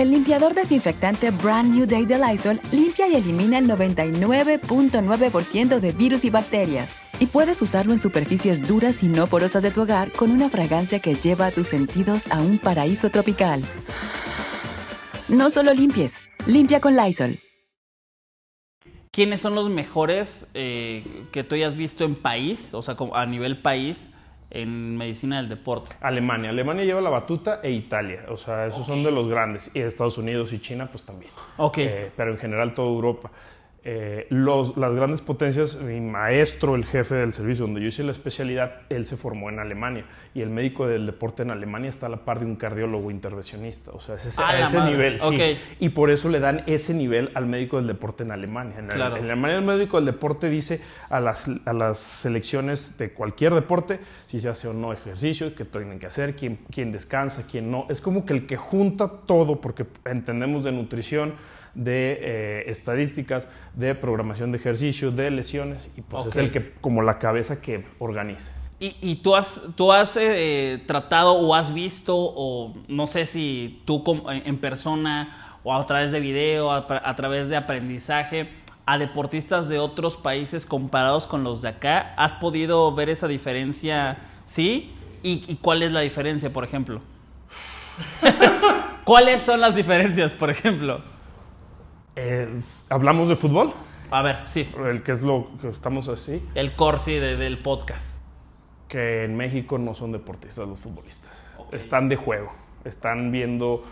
El 0.00 0.10
limpiador 0.12 0.54
desinfectante 0.54 1.30
Brand 1.30 1.74
New 1.74 1.84
Day 1.84 2.06
de 2.06 2.16
Lysol 2.16 2.58
limpia 2.72 3.06
y 3.06 3.16
elimina 3.16 3.58
el 3.58 3.68
99.9% 3.68 5.78
de 5.78 5.92
virus 5.92 6.24
y 6.24 6.30
bacterias. 6.30 7.02
Y 7.18 7.26
puedes 7.26 7.60
usarlo 7.60 7.92
en 7.92 7.98
superficies 7.98 8.66
duras 8.66 9.02
y 9.02 9.08
no 9.08 9.26
porosas 9.26 9.62
de 9.62 9.70
tu 9.70 9.82
hogar 9.82 10.10
con 10.12 10.30
una 10.30 10.48
fragancia 10.48 11.00
que 11.00 11.16
lleva 11.16 11.48
a 11.48 11.50
tus 11.50 11.66
sentidos 11.66 12.32
a 12.32 12.40
un 12.40 12.56
paraíso 12.56 13.10
tropical. 13.10 13.62
No 15.28 15.50
solo 15.50 15.74
limpies, 15.74 16.22
limpia 16.46 16.80
con 16.80 16.96
Lysol. 16.96 17.38
¿Quiénes 19.10 19.42
son 19.42 19.54
los 19.54 19.68
mejores 19.68 20.48
eh, 20.54 21.04
que 21.30 21.44
tú 21.44 21.56
hayas 21.56 21.76
visto 21.76 22.06
en 22.06 22.14
país, 22.14 22.72
o 22.72 22.82
sea, 22.82 22.96
a 23.12 23.26
nivel 23.26 23.60
país, 23.60 24.14
en 24.50 24.96
medicina 24.96 25.38
del 25.38 25.48
deporte? 25.48 25.96
Alemania. 26.00 26.50
Alemania 26.50 26.84
lleva 26.84 27.00
la 27.00 27.10
batuta 27.10 27.60
e 27.62 27.70
Italia. 27.70 28.24
O 28.28 28.36
sea, 28.36 28.66
esos 28.66 28.86
son 28.86 29.02
de 29.02 29.10
los 29.10 29.28
grandes. 29.28 29.70
Y 29.74 29.80
Estados 29.80 30.18
Unidos 30.18 30.52
y 30.52 30.58
China, 30.58 30.88
pues 30.90 31.04
también. 31.04 31.32
Ok. 31.56 31.78
Eh, 31.78 32.12
pero 32.16 32.32
en 32.32 32.38
general 32.38 32.74
toda 32.74 32.88
Europa. 32.88 33.30
Eh, 33.82 34.26
los, 34.28 34.76
las 34.76 34.94
grandes 34.94 35.22
potencias, 35.22 35.76
mi 35.76 36.00
maestro, 36.00 36.74
el 36.74 36.84
jefe 36.84 37.14
del 37.14 37.32
servicio 37.32 37.64
donde 37.64 37.80
yo 37.80 37.86
hice 37.86 38.02
la 38.04 38.12
especialidad, 38.12 38.82
él 38.90 39.06
se 39.06 39.16
formó 39.16 39.48
en 39.48 39.58
Alemania 39.58 40.04
y 40.34 40.42
el 40.42 40.50
médico 40.50 40.86
del 40.86 41.06
deporte 41.06 41.42
en 41.42 41.50
Alemania 41.50 41.88
está 41.88 42.06
a 42.06 42.10
la 42.10 42.18
par 42.24 42.40
de 42.40 42.46
un 42.46 42.56
cardiólogo 42.56 43.10
intervencionista, 43.10 43.90
o 43.92 44.00
sea, 44.00 44.16
es 44.16 44.26
ese, 44.26 44.42
A 44.42 44.48
a 44.50 44.60
ese 44.64 44.76
madre. 44.78 44.90
nivel. 44.92 45.18
sí. 45.18 45.24
Ok. 45.26 45.58
Y 45.80 45.88
por 45.90 46.10
eso 46.10 46.28
le 46.28 46.40
dan 46.40 46.62
ese 46.66 46.92
nivel 46.92 47.30
al 47.34 47.46
médico 47.46 47.78
del 47.78 47.86
deporte 47.86 48.22
en 48.22 48.32
Alemania. 48.32 48.74
En, 48.78 48.86
Claro. 48.88 49.16
en 49.16 49.24
Alemania 49.24 49.56
el 49.58 49.64
médico 49.64 49.96
del 49.96 50.04
deporte 50.06 50.50
dice 50.50 50.82
a 51.08 51.18
las, 51.20 51.46
a 51.64 51.72
las 51.72 51.98
selecciones 51.98 52.98
de 52.98 53.12
cualquier 53.12 53.54
deporte 53.54 54.00
si 54.26 54.40
se 54.40 54.48
hace 54.50 54.68
o 54.68 54.72
no 54.74 54.92
ejercicio, 54.92 55.54
qué 55.54 55.64
tienen 55.64 55.98
que 55.98 56.06
hacer, 56.06 56.36
quién, 56.36 56.58
quién 56.70 56.92
descansa, 56.92 57.46
quién 57.50 57.70
no. 57.70 57.86
Es 57.88 58.00
como 58.00 58.26
que 58.26 58.34
el 58.34 58.46
que 58.46 58.56
junta 58.56 59.08
todo, 59.26 59.60
porque 59.60 59.86
entendemos 60.04 60.64
de 60.64 60.72
nutrición, 60.72 61.32
de 61.74 62.18
eh, 62.20 62.64
estadísticas, 62.66 63.48
de 63.74 63.94
programación 63.94 64.52
de 64.52 64.58
ejercicio, 64.58 65.10
de 65.10 65.30
lesiones, 65.30 65.88
y 65.96 66.02
pues 66.02 66.26
es 66.26 66.36
el 66.36 66.50
que, 66.50 66.72
como 66.80 67.02
la 67.02 67.18
cabeza 67.18 67.60
que 67.60 67.84
organiza. 67.98 68.52
¿Y, 68.78 68.96
y 69.02 69.16
tú 69.16 69.36
has, 69.36 69.60
tú 69.76 69.92
has 69.92 70.16
eh, 70.16 70.82
tratado 70.86 71.32
o 71.32 71.54
has 71.54 71.72
visto, 71.74 72.16
o 72.16 72.74
no 72.88 73.06
sé 73.06 73.26
si 73.26 73.82
tú 73.84 74.02
en 74.28 74.56
persona 74.58 75.58
o 75.62 75.74
a 75.74 75.86
través 75.86 76.12
de 76.12 76.20
video, 76.20 76.70
a, 76.72 76.86
a 76.88 77.16
través 77.16 77.48
de 77.50 77.56
aprendizaje, 77.56 78.48
a 78.86 78.98
deportistas 78.98 79.68
de 79.68 79.78
otros 79.78 80.16
países 80.16 80.66
comparados 80.66 81.26
con 81.26 81.44
los 81.44 81.62
de 81.62 81.68
acá? 81.68 82.14
¿Has 82.16 82.34
podido 82.34 82.92
ver 82.94 83.10
esa 83.10 83.28
diferencia? 83.28 84.18
¿Sí? 84.46 84.90
¿Y, 85.22 85.44
y 85.46 85.56
cuál 85.56 85.82
es 85.82 85.92
la 85.92 86.00
diferencia, 86.00 86.50
por 86.50 86.64
ejemplo? 86.64 87.00
¿Cuáles 89.04 89.42
son 89.42 89.60
las 89.60 89.74
diferencias, 89.74 90.32
por 90.32 90.50
ejemplo? 90.50 91.02
Eh, 92.22 92.48
¿Hablamos 92.90 93.28
de 93.28 93.36
fútbol? 93.36 93.72
A 94.10 94.22
ver, 94.22 94.40
sí, 94.46 94.68
El 94.90 95.02
que 95.02 95.12
es 95.12 95.22
lo 95.22 95.48
que 95.60 95.68
estamos 95.68 96.08
así. 96.08 96.44
el 96.54 96.74
corsi 96.76 97.14
de- 97.14 97.36
del 97.36 97.58
podcast. 97.58 98.20
que 98.88 99.22
en 99.24 99.36
México 99.36 99.78
no 99.78 99.94
son 99.94 100.10
deportistas 100.10 100.66
los 100.68 100.80
futbolistas. 100.80 101.56
Están 101.70 102.08
de 102.08 102.16
juego, 102.16 102.50
están 102.84 103.30
viendo 103.30 103.84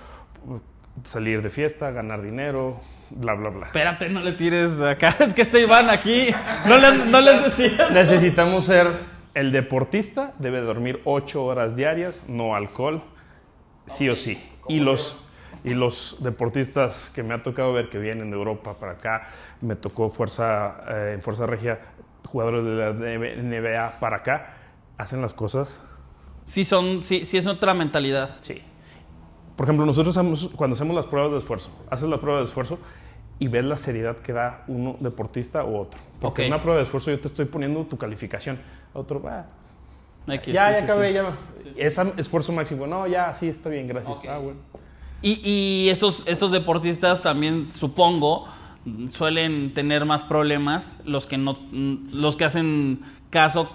uh, 0.44 0.58
salir 1.04 1.40
de 1.40 1.50
fiesta, 1.50 1.92
ganar 1.92 2.20
dinero, 2.20 2.80
bla, 3.10 3.34
bla, 3.34 3.50
bla. 3.50 3.66
Espérate, 3.66 4.08
no 4.08 4.20
le 4.20 4.32
tires 4.32 4.80
acá. 4.80 5.14
Es 5.20 5.34
que 5.34 5.42
está 5.42 5.60
Iván 5.60 5.88
aquí. 5.88 6.30
No 6.66 6.76
le, 6.78 6.98
no 7.06 7.20
le 7.20 7.38
decía. 7.38 7.90
Necesitamos 7.90 8.64
ser 8.64 8.88
el 9.34 9.52
deportista, 9.52 10.34
debe 10.40 10.60
dormir 10.62 11.00
ocho 11.04 11.44
horas 11.44 11.76
diarias, 11.76 12.24
no 12.26 12.56
alcohol, 12.56 13.04
sí 13.86 14.08
o 14.08 14.16
sí. 14.16 14.36
Y 14.68 14.80
los, 14.80 15.16
y 15.64 15.74
los 15.74 16.16
deportistas 16.20 17.10
que 17.14 17.22
me 17.22 17.34
ha 17.34 17.42
tocado 17.42 17.72
ver 17.72 17.88
que 17.88 17.98
vienen 17.98 18.30
de 18.30 18.36
Europa 18.36 18.74
para 18.78 18.92
acá, 18.92 19.28
me 19.60 19.74
tocó 19.76 20.08
fuerza, 20.10 20.76
eh, 20.88 21.12
en 21.14 21.20
Fuerza 21.22 21.46
Regia, 21.46 21.80
jugadores 22.26 22.64
de 22.64 22.70
la 22.76 22.90
NBA 22.92 23.98
para 24.00 24.16
acá, 24.18 24.54
hacen 24.96 25.20
las 25.22 25.32
cosas 25.32 25.80
Sí, 26.44 26.64
son, 26.64 27.02
sí, 27.02 27.26
sí 27.26 27.36
es 27.36 27.46
otra 27.46 27.74
mentalidad. 27.74 28.36
Sí. 28.40 28.62
Por 29.54 29.66
ejemplo, 29.66 29.84
nosotros 29.84 30.16
hacemos- 30.16 30.50
cuando 30.56 30.74
hacemos 30.74 30.96
las 30.96 31.04
pruebas 31.04 31.30
de 31.32 31.38
esfuerzo, 31.38 31.70
haces 31.90 32.08
la 32.08 32.18
prueba 32.18 32.38
de 32.38 32.44
esfuerzo 32.46 32.78
y 33.38 33.48
ves 33.48 33.64
la 33.66 33.76
seriedad 33.76 34.16
que 34.16 34.32
da 34.32 34.64
uno 34.66 34.96
deportista 34.98 35.62
u 35.64 35.76
otro. 35.76 36.00
Porque 36.20 36.42
Ok. 36.42 36.46
en 36.46 36.52
una 36.54 36.62
prueba 36.62 36.78
de 36.78 36.84
esfuerzo 36.84 37.10
yo 37.10 37.20
te 37.20 37.28
estoy 37.28 37.44
poniendo 37.44 37.84
tu 37.84 37.98
calificación. 37.98 38.58
Otro, 38.94 39.22
ah, 39.28 39.44
X, 40.26 40.54
ya, 40.54 40.68
sí, 40.68 40.72
ya 40.72 40.78
sí, 40.78 40.84
acabé, 40.84 41.12
ya. 41.12 41.34
Ese 41.76 42.12
esfuerzo 42.16 42.52
máximo. 42.52 42.86
No, 42.86 43.06
ya, 43.06 43.34
sí, 43.34 43.48
está 43.48 43.68
bien, 43.68 43.86
gracias. 43.86 44.16
Ok. 44.16 44.24
Ah, 44.26 44.38
bueno. 44.38 44.60
Y, 45.22 45.40
y 45.42 45.88
estos, 45.88 46.50
deportistas 46.50 47.22
también, 47.22 47.70
supongo, 47.72 48.46
suelen 49.12 49.74
tener 49.74 50.04
más 50.04 50.24
problemas 50.24 51.00
los 51.04 51.26
que 51.26 51.36
no 51.36 51.58
los 52.12 52.36
que 52.36 52.44
hacen 52.44 53.00
caso 53.28 53.68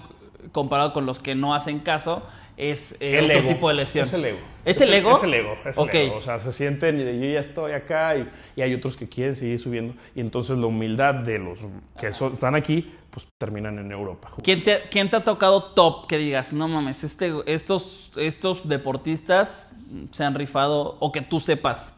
comparado 0.52 0.92
con 0.92 1.06
los 1.06 1.20
que 1.20 1.34
no 1.34 1.54
hacen 1.54 1.78
caso 1.78 2.22
es 2.56 2.92
eh, 3.00 3.18
El 3.18 3.24
otro 3.26 3.38
ego. 3.38 3.48
tipo 3.48 3.68
de 3.68 3.74
lesión. 3.74 4.04
Es 4.04 4.12
el 4.12 4.24
ego. 4.24 4.38
¿Es 4.64 4.80
el 4.80 4.94
ego? 4.94 5.16
Es 5.16 5.22
el 5.22 5.34
ego. 5.34 5.52
Es 5.64 5.76
el 5.76 5.82
Ok. 5.84 5.94
ego. 5.94 6.16
O 6.16 6.22
sea, 6.22 6.38
se 6.38 6.52
sienten 6.52 7.00
y 7.00 7.04
de 7.04 7.18
yo 7.18 7.26
ya 7.34 7.40
estoy 7.40 7.72
acá 7.72 8.16
y, 8.16 8.28
y 8.56 8.62
hay 8.62 8.72
otros 8.74 8.96
que 8.96 9.08
quieren 9.08 9.34
seguir 9.36 9.58
subiendo. 9.58 9.94
Y 10.14 10.20
entonces 10.20 10.56
la 10.56 10.66
humildad 10.66 11.14
de 11.14 11.38
los 11.38 11.58
que 12.00 12.12
son- 12.12 12.32
están 12.34 12.54
aquí, 12.54 12.92
pues 13.10 13.26
terminan 13.40 13.78
en 13.78 13.90
Europa. 13.92 14.30
¿Quién 14.42 14.62
te, 14.64 14.82
quién 14.90 15.10
te 15.10 15.16
ha 15.16 15.24
tocado 15.24 15.72
top 15.74 16.06
que 16.08 16.16
digas, 16.18 16.52
no 16.52 16.66
mames, 16.68 17.04
este, 17.04 17.32
estos, 17.46 18.10
estos 18.16 18.68
deportistas 18.68 19.76
se 20.10 20.24
han 20.24 20.34
rifado 20.34 20.96
o 21.00 21.12
que 21.12 21.20
tú 21.20 21.40
sepas? 21.40 21.94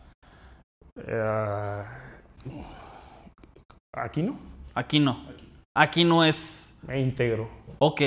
Eh, 1.06 1.82
aquí 3.92 4.22
no. 4.22 4.38
Aquí 4.74 5.00
no. 5.00 5.24
Aquí 5.74 6.04
no 6.04 6.24
es. 6.24 6.74
Me 6.86 7.00
integro. 7.00 7.48
Ok, 7.78 8.00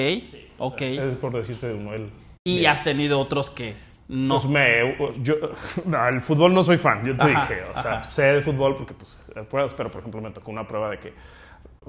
ok. 0.57 0.81
Es 0.81 1.15
por 1.15 1.33
decirte 1.33 1.67
de 1.67 1.73
uno. 1.73 1.93
El, 1.93 2.09
Y 2.45 2.65
has 2.65 2.83
tenido 2.83 3.19
otros 3.19 3.49
que 3.49 3.75
no. 4.07 4.39
Pues 4.39 4.49
me, 4.49 4.97
yo, 5.21 5.35
no, 5.85 6.07
el 6.07 6.21
fútbol 6.21 6.53
no 6.53 6.63
soy 6.63 6.77
fan, 6.77 7.05
yo 7.05 7.15
te 7.15 7.23
Ajá, 7.23 7.47
dije. 7.47 7.63
O 7.75 7.81
sea, 7.81 8.11
sé 8.11 8.23
de 8.23 8.41
fútbol 8.41 8.75
porque, 8.75 8.93
pues, 8.93 9.23
pruebas, 9.49 9.73
pero 9.73 9.91
por 9.91 9.99
ejemplo 9.99 10.21
me 10.21 10.31
tocó 10.31 10.51
una 10.51 10.67
prueba 10.67 10.89
de 10.89 10.99
que 10.99 11.13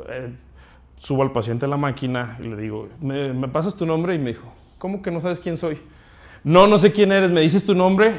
eh, 0.08 0.32
subo 0.96 1.22
al 1.22 1.32
paciente 1.32 1.66
a 1.66 1.68
la 1.68 1.76
máquina 1.76 2.36
y 2.40 2.48
le 2.48 2.56
digo, 2.56 2.88
¿Me, 3.00 3.32
me 3.32 3.48
pasas 3.48 3.76
tu 3.76 3.86
nombre? 3.86 4.14
Y 4.14 4.18
me 4.18 4.30
dijo, 4.30 4.52
¿cómo 4.78 5.02
que 5.02 5.10
no 5.10 5.20
sabes 5.20 5.40
quién 5.40 5.56
soy? 5.56 5.80
No, 6.42 6.66
no 6.66 6.78
sé 6.78 6.92
quién 6.92 7.12
eres, 7.12 7.30
¿me 7.30 7.40
dices 7.42 7.64
tu 7.64 7.74
nombre? 7.74 8.12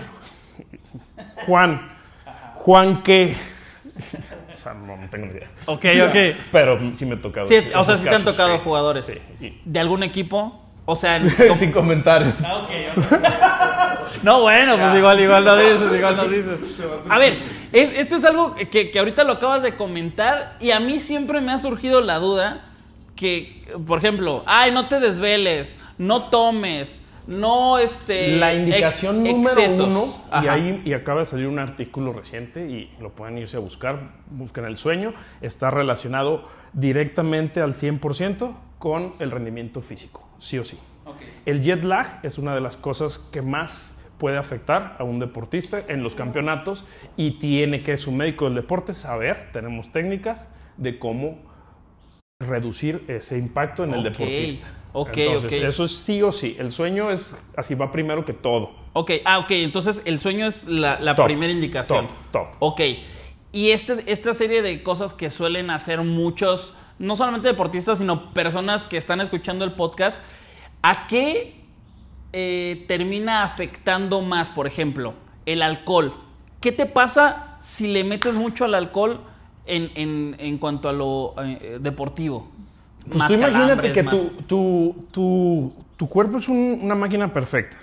Juan. 1.46 1.92
¿Juan 2.56 3.04
qué? 3.04 3.36
o 4.54 4.56
sea, 4.56 4.74
no, 4.74 4.96
no 4.96 5.10
tengo 5.10 5.26
ni 5.26 5.34
idea. 5.34 5.50
Ok, 5.66 5.86
ok. 6.08 6.38
Pero 6.52 6.80
sí 6.94 7.06
me 7.06 7.16
ha 7.16 7.22
tocado. 7.22 7.48
Sí, 7.48 7.58
o 7.76 7.84
sea, 7.84 7.98
sí 7.98 8.04
te 8.04 8.10
han 8.10 8.16
casos, 8.16 8.36
tocado 8.38 8.56
sí, 8.56 8.62
jugadores. 8.64 9.22
Sí. 9.40 9.62
¿De 9.66 9.80
algún 9.80 10.04
equipo? 10.04 10.61
O 10.92 10.96
sea, 10.96 11.16
en- 11.18 11.30
Sin 11.60 11.72
comentarios. 11.72 12.34
Ah, 12.44 12.64
ok, 12.64 12.70
No, 14.24 14.42
bueno, 14.42 14.78
pues 14.78 14.98
igual, 14.98 15.20
igual 15.20 15.46
no 15.46 15.56
dices, 15.56 15.98
igual 15.98 16.18
no 16.18 16.28
dices. 16.28 16.82
A 17.10 17.18
ver, 17.18 17.38
es- 17.72 17.92
esto 18.00 18.18
es 18.18 18.26
algo 18.26 18.56
que, 18.56 18.92
que 18.92 19.00
ahorita 19.00 19.24
lo 19.24 19.34
acabas 19.34 19.64
de 19.64 19.76
comentar 19.76 20.58
y 20.60 20.72
a 20.72 20.80
mí 20.80 21.00
siempre 21.00 21.42
me 21.42 21.52
ha 21.52 21.60
surgido 21.60 22.02
la 22.02 22.18
duda 22.20 22.66
que, 23.16 23.64
por 23.88 24.00
ejemplo, 24.00 24.44
ay, 24.46 24.72
no 24.72 24.88
te 24.88 25.00
desveles, 25.00 25.74
no 25.98 26.24
tomes, 26.30 27.02
no 27.28 27.78
este... 27.78 28.36
La 28.38 28.54
indicación 28.54 29.26
ex- 29.26 29.36
número 29.36 29.60
excesos. 29.62 29.88
uno, 29.88 30.06
y 30.32 30.48
Ajá. 30.48 30.54
ahí 30.54 30.82
y 30.84 30.94
acaba 30.94 31.20
de 31.22 31.26
salir 31.26 31.48
un 31.48 31.60
artículo 31.60 32.14
reciente 32.14 32.68
y 32.68 32.92
lo 33.00 33.12
pueden 33.12 33.38
irse 33.38 33.58
a 33.58 33.60
buscar, 33.60 34.00
buscan 34.30 34.66
el 34.66 34.78
sueño, 34.78 35.14
está 35.42 35.70
relacionado 35.72 36.48
directamente 36.74 37.62
al 37.62 37.74
100% 37.74 38.54
con 38.80 39.14
el 39.20 39.30
rendimiento 39.32 39.82
físico, 39.82 40.28
sí 40.42 40.58
o 40.58 40.64
sí. 40.64 40.78
El 41.46 41.62
jet 41.62 41.84
lag 41.84 42.20
es 42.24 42.38
una 42.38 42.54
de 42.56 42.62
las 42.62 42.78
cosas 42.78 43.20
que 43.32 43.42
más 43.42 43.98
puede 44.18 44.38
afectar 44.38 44.96
a 45.00 45.04
un 45.04 45.20
deportista 45.20 45.84
en 45.88 46.04
los 46.04 46.14
campeonatos 46.16 46.84
y 47.18 47.32
tiene 47.40 47.82
que 47.84 47.98
su 47.98 48.12
médico 48.12 48.46
del 48.46 48.56
deporte 48.56 48.94
saber, 48.94 49.50
tenemos 49.52 49.92
técnicas 49.92 50.48
de 50.78 51.00
cómo 51.00 51.40
reducir 52.40 53.04
ese 53.08 53.38
impacto 53.38 53.84
en 53.84 53.94
el 53.94 54.04
deportista. 54.04 54.68
ok, 54.94 55.18
Entonces, 55.18 55.54
ok. 55.60 55.68
eso 55.68 55.84
es 55.86 55.96
sí 55.96 56.22
o 56.22 56.32
sí. 56.32 56.56
El 56.60 56.72
sueño 56.72 57.12
es 57.12 57.38
así, 57.56 57.76
va 57.76 57.92
primero 57.92 58.26
que 58.26 58.34
todo. 58.34 58.72
Ok, 58.94 59.12
ah, 59.26 59.40
ok, 59.40 59.52
entonces 59.52 60.02
el 60.06 60.20
sueño 60.20 60.48
es 60.48 60.66
la, 60.68 61.00
la 61.00 61.16
Top, 61.16 61.26
primera 61.26 61.52
indicación. 61.52 62.08
top, 62.08 62.16
top. 62.32 62.48
Ok, 62.60 62.82
y 63.52 63.72
este, 63.72 64.04
esta 64.12 64.34
serie 64.34 64.62
de 64.62 64.82
cosas 64.84 65.14
que 65.14 65.30
suelen 65.30 65.70
hacer 65.70 66.02
muchos, 66.02 66.74
no 67.02 67.16
solamente 67.16 67.48
deportistas, 67.48 67.98
sino 67.98 68.32
personas 68.34 68.84
que 68.84 68.98
están 68.98 69.22
escuchando 69.22 69.66
el 69.66 69.74
podcast, 69.74 70.20
¿a 70.82 71.08
qué 71.08 71.56
eh, 72.34 72.86
termina 72.88 73.44
afectando 73.44 74.22
más, 74.22 74.50
por 74.50 74.68
ejemplo, 74.68 75.14
el 75.46 75.62
alcohol? 75.62 76.14
¿Qué 76.62 76.72
te 76.72 76.86
pasa 76.86 77.58
si 77.60 77.88
le 77.92 78.04
metes 78.04 78.34
mucho 78.36 78.66
al 78.66 78.76
alcohol 78.76 79.22
en, 79.66 79.92
en- 79.96 80.36
en 80.40 80.58
cuanto 80.58 80.90
a 80.90 80.94
lo 80.94 81.34
eh, 81.44 81.80
deportivo? 81.82 82.50
Pues 83.06 83.18
Más 83.18 83.28
tú 83.28 83.34
imagínate 83.34 83.92
que 83.92 84.04
más- 84.04 84.16
tu, 84.16 84.30
tu, 84.48 85.06
tu, 85.12 85.74
tu 85.98 86.08
cuerpo 86.08 86.38
es 86.38 86.48
un- 86.48 86.80
una 86.84 86.94
máquina 86.96 87.34
perfecta. 87.34 87.78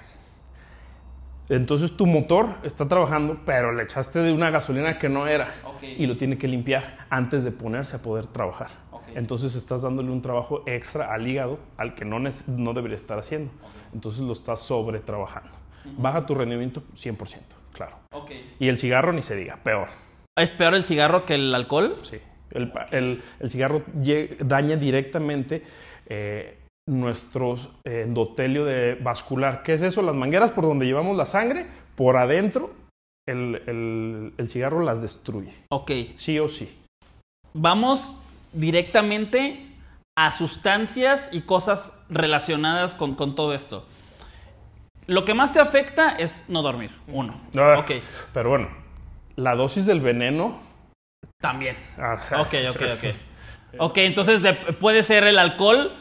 Entonces 1.48 1.96
tu 1.96 2.06
motor 2.06 2.56
está 2.62 2.86
trabajando, 2.88 3.38
pero 3.46 3.72
le 3.72 3.82
echaste 3.82 4.18
de 4.18 4.32
una 4.32 4.50
gasolina 4.50 4.98
que 4.98 5.08
no 5.08 5.26
era 5.26 5.54
y 5.96 6.06
lo 6.06 6.16
tiene 6.18 6.36
que 6.36 6.46
limpiar 6.46 6.98
antes 7.08 7.42
de 7.42 7.50
ponerse 7.52 7.96
a 7.96 8.02
poder 8.02 8.26
trabajar. 8.26 8.68
Entonces 9.14 9.54
estás 9.54 9.82
dándole 9.82 10.10
un 10.10 10.22
trabajo 10.22 10.62
extra 10.66 11.12
al 11.12 11.26
hígado 11.26 11.58
al 11.76 11.94
que 11.94 12.04
no, 12.04 12.18
no 12.18 12.72
debería 12.74 12.94
estar 12.96 13.18
haciendo. 13.18 13.50
Entonces 13.92 14.20
lo 14.22 14.32
estás 14.32 14.60
sobre 14.60 15.00
trabajando. 15.00 15.50
Baja 15.96 16.26
tu 16.26 16.34
rendimiento 16.34 16.82
100%, 16.94 17.38
claro. 17.72 17.96
Ok. 18.12 18.30
Y 18.58 18.68
el 18.68 18.76
cigarro 18.76 19.12
ni 19.12 19.22
se 19.22 19.34
diga, 19.36 19.56
peor. 19.62 19.88
¿Es 20.36 20.50
peor 20.50 20.74
el 20.74 20.84
cigarro 20.84 21.24
que 21.24 21.34
el 21.34 21.54
alcohol? 21.54 21.96
Sí. 22.02 22.18
El, 22.50 22.72
el- 22.90 23.22
el 23.40 23.50
cigarro 23.50 23.82
daña 24.40 24.76
directamente 24.76 25.62
eh, 26.06 26.58
nuestros 26.88 27.70
eh, 27.84 28.02
endotelio 28.06 28.64
de 28.64 28.94
vascular. 28.96 29.62
¿Qué 29.62 29.74
es 29.74 29.82
eso? 29.82 30.02
Las 30.02 30.14
mangueras 30.14 30.50
por 30.52 30.64
donde 30.64 30.86
llevamos 30.86 31.16
la 31.16 31.26
sangre, 31.26 31.66
por 31.96 32.16
adentro, 32.16 32.72
el, 33.26 33.62
el- 33.66 34.34
el 34.38 34.48
cigarro 34.48 34.82
las 34.82 35.02
destruye. 35.02 35.52
Ok. 35.70 35.90
Sí 36.14 36.38
o 36.38 36.48
sí. 36.48 36.82
vamos 37.54 38.20
directamente 38.52 39.66
a 40.16 40.32
sustancias 40.32 41.28
y 41.32 41.42
cosas 41.42 41.92
relacionadas 42.08 42.94
con, 42.94 43.14
con 43.14 43.34
todo 43.34 43.54
esto. 43.54 43.86
Lo 45.06 45.24
que 45.24 45.32
más 45.34 45.52
te 45.52 45.60
afecta 45.60 46.10
es 46.10 46.44
no 46.48 46.62
dormir, 46.62 46.90
uno. 47.06 47.40
Ah, 47.56 47.78
Ok, 47.78 47.92
Pero 48.34 48.50
bueno, 48.50 48.68
la 49.36 49.54
dosis 49.54 49.86
del 49.86 50.00
veneno. 50.00 50.60
también. 51.40 51.76
ajá, 51.96 52.42
Ok, 52.42 52.54
ok, 52.70 52.82
ok. 52.82 53.14
Ok, 53.78 53.98
entonces 53.98 54.42
de- 54.42 54.54
puede 54.54 55.02
ser 55.02 55.24
el 55.24 55.38
alcohol 55.38 55.92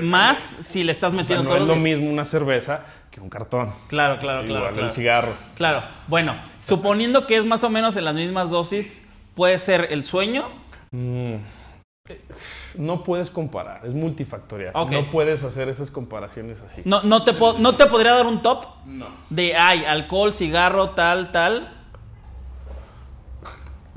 más 0.00 0.38
si 0.64 0.82
le 0.84 0.92
estás 0.92 1.08
o 1.08 1.12
sea, 1.12 1.22
metiendo 1.22 1.44
no 1.44 1.50
todos 1.50 1.62
es 1.62 1.68
lo 1.68 1.76
mismo 1.76 2.08
una 2.10 2.24
cerveza 2.24 2.84
que 3.10 3.20
un 3.20 3.28
cartón. 3.28 3.72
Claro, 3.88 4.18
claro, 4.18 4.44
claro. 4.44 4.60
Igual 4.60 4.72
claro. 4.72 4.86
el 4.86 4.92
cigarro. 4.92 5.32
Claro. 5.56 5.82
Bueno, 6.08 6.36
suponiendo 6.64 7.26
que 7.26 7.36
es 7.36 7.44
más 7.44 7.62
o 7.64 7.68
menos 7.68 7.96
en 7.96 8.04
las 8.04 8.14
mismas 8.14 8.50
dosis, 8.50 9.06
puede 9.34 9.58
ser 9.58 9.88
el 9.90 10.04
sueño. 10.04 10.48
Mm, 10.92 11.34
No 12.76 13.02
puedes 13.02 13.30
comparar, 13.30 13.80
es 13.84 13.94
multifactorial. 13.94 14.72
No 14.90 15.10
puedes 15.10 15.42
hacer 15.44 15.68
esas 15.68 15.90
comparaciones 15.90 16.60
así. 16.60 16.82
No, 16.84 17.02
no, 17.02 17.24
te, 17.24 17.32
po- 17.32 17.54
no 17.58 17.76
te 17.76 17.86
podría 17.86 18.12
dar 18.14 18.26
un 18.26 18.42
top 18.42 18.64
de, 19.28 19.56
ay, 19.56 19.84
alcohol, 19.84 20.32
cigarro, 20.32 20.90
tal, 20.90 21.32
tal. 21.32 21.76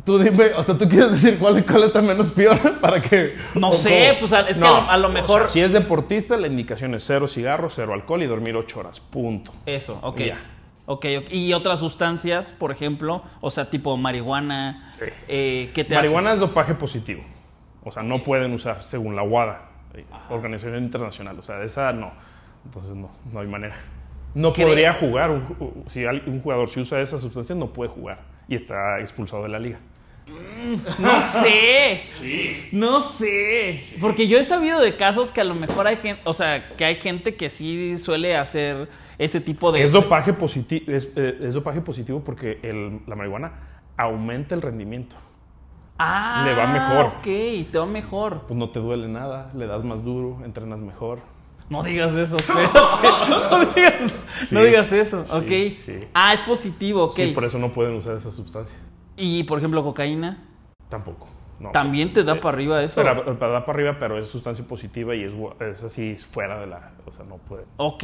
Tú 0.05 0.17
dime, 0.19 0.47
o 0.57 0.63
sea, 0.63 0.77
tú 0.77 0.89
quieres 0.89 1.11
decir 1.13 1.39
cuál, 1.39 1.65
cuál 1.65 1.83
está 1.83 2.01
menos 2.01 2.29
peor 2.31 2.79
para 2.81 3.01
que. 3.01 3.35
No 3.55 3.71
sé, 3.71 4.17
cómo? 4.19 4.27
pues, 4.27 4.49
es 4.49 4.57
que 4.57 4.65
a 4.65 4.69
lo- 4.69 4.89
a 4.91 4.97
lo 4.97 5.07
o 5.07 5.11
mejor- 5.11 5.39
sea, 5.39 5.47
si 5.47 5.61
es 5.61 5.71
deportista, 5.71 6.35
la 6.35 6.47
indicación 6.47 6.93
es 6.93 7.05
cero 7.05 7.25
cigarro, 7.27 7.69
cero 7.69 7.93
alcohol 7.93 8.21
y 8.21 8.25
dormir 8.25 8.55
ocho 8.57 8.79
horas. 8.81 8.99
Punto. 8.99 9.53
Eso, 9.65 9.99
ok. 10.01 10.19
Ya. 10.19 10.39
Ok, 10.85 11.05
ok. 11.19 11.31
Y 11.31 11.53
otras 11.53 11.79
sustancias, 11.79 12.51
por 12.51 12.69
ejemplo, 12.73 13.23
o 13.39 13.49
sea, 13.49 13.69
tipo 13.69 13.95
marihuana, 13.95 14.93
Sí. 14.99 15.05
eh, 15.29 15.71
¿qué 15.73 15.85
te 15.85 15.95
Marihuana 15.95 16.33
es 16.33 16.41
dopaje 16.41 16.73
positivo. 16.73 17.23
O 17.83 17.91
sea, 17.91 18.03
no 18.03 18.23
pueden 18.23 18.53
usar 18.53 18.83
según 18.83 19.15
la 19.15 19.23
WADA, 19.23 19.61
Organización 20.29 20.83
Internacional. 20.83 21.37
O 21.39 21.41
sea, 21.41 21.61
esa 21.63 21.91
no. 21.93 22.11
Entonces 22.65 22.95
no, 22.95 23.11
no 23.31 23.39
hay 23.39 23.47
manera. 23.47 23.75
No 24.33 24.51
¿Qué 24.53 24.63
podría 24.65 24.93
jugar. 24.93 25.29
un- 25.31 25.83
si 25.87 26.05
al- 26.05 26.23
un 26.25 26.41
jugador 26.41 26.67
si 26.69 26.79
usa 26.79 26.99
esas 27.01 27.21
sustancias, 27.21 27.57
no 27.57 27.67
puede 27.73 27.89
jugar. 27.91 28.21
Y 28.47 28.55
está 28.55 28.99
expulsado 28.99 29.43
de 29.43 29.49
la 29.49 29.59
liga. 29.59 29.79
No 30.99 31.21
sé. 31.21 32.03
No 32.71 32.99
sé. 33.01 33.83
Porque 33.99 34.27
yo 34.27 34.39
he 34.39 34.45
sabido 34.45 34.79
de 34.79 34.95
casos 34.95 35.29
que 35.31 35.41
a 35.41 35.43
lo 35.43 35.53
mejor 35.53 35.85
hay 35.85 35.97
gente, 35.97 36.21
o 36.25 36.33
sea, 36.33 36.69
que 36.75 36.85
hay 36.85 36.95
gente 36.95 37.35
que 37.35 37.49
sí 37.49 37.97
suele 37.99 38.35
hacer 38.37 38.87
ese 39.17 39.41
tipo 39.41 39.71
de... 39.71 39.83
Es 39.83 39.91
dopaje 39.91 40.33
positivo, 40.33 40.91
es, 40.91 41.11
eh, 41.15 41.37
es 41.41 41.53
dopaje 41.53 41.81
positivo 41.81 42.23
porque 42.23 42.59
el- 42.63 43.01
la 43.05 43.15
marihuana 43.15 43.51
aumenta 43.97 44.55
el 44.55 44.61
rendimiento. 44.61 45.17
Ah, 45.97 46.43
le 46.45 46.53
va 46.55 46.67
mejor. 46.67 47.05
Ok, 47.17 47.23
te 47.71 47.77
va 47.77 47.85
mejor. 47.85 48.41
Pues 48.47 48.57
no 48.57 48.69
te 48.69 48.79
duele 48.79 49.07
nada, 49.07 49.49
le 49.55 49.67
das 49.67 49.83
más 49.83 50.03
duro, 50.03 50.39
entrenas 50.43 50.79
mejor. 50.79 51.19
No 51.69 51.83
digas 51.83 52.13
eso. 52.13 52.35
No 53.49 53.65
digas, 53.73 54.11
no 54.51 54.63
digas 54.63 54.91
eso, 54.91 55.25
ok. 55.31 55.47
sí. 55.77 55.99
Ah, 56.13 56.33
es 56.33 56.41
positivo, 56.41 57.03
ok. 57.05 57.15
Sí, 57.15 57.27
por 57.27 57.45
eso 57.45 57.57
no 57.59 57.71
pueden 57.71 57.95
usar 57.95 58.15
esa 58.15 58.31
sustancia. 58.31 58.77
Y, 59.15 59.43
por 59.43 59.59
ejemplo, 59.59 59.83
cocaína. 59.83 60.43
Tampoco. 60.89 61.27
no. 61.59 61.71
También 61.71 62.11
te 62.11 62.23
da 62.23 62.33
Eh, 62.33 62.39
para 62.39 62.55
arriba 62.55 62.81
eso. 62.83 62.95
Pero, 63.01 63.23
pero 63.37 63.51
da 63.53 63.65
para 63.65 63.77
arriba, 63.77 63.97
pero 63.99 64.17
es 64.17 64.27
sustancia 64.27 64.65
positiva 64.67 65.15
y 65.15 65.23
es, 65.23 65.83
así 65.83 66.15
fuera 66.17 66.59
de 66.59 66.67
la. 66.67 66.91
O 67.05 67.11
sea, 67.11 67.23
no 67.25 67.37
puede. 67.37 67.63
Ok. 67.77 68.03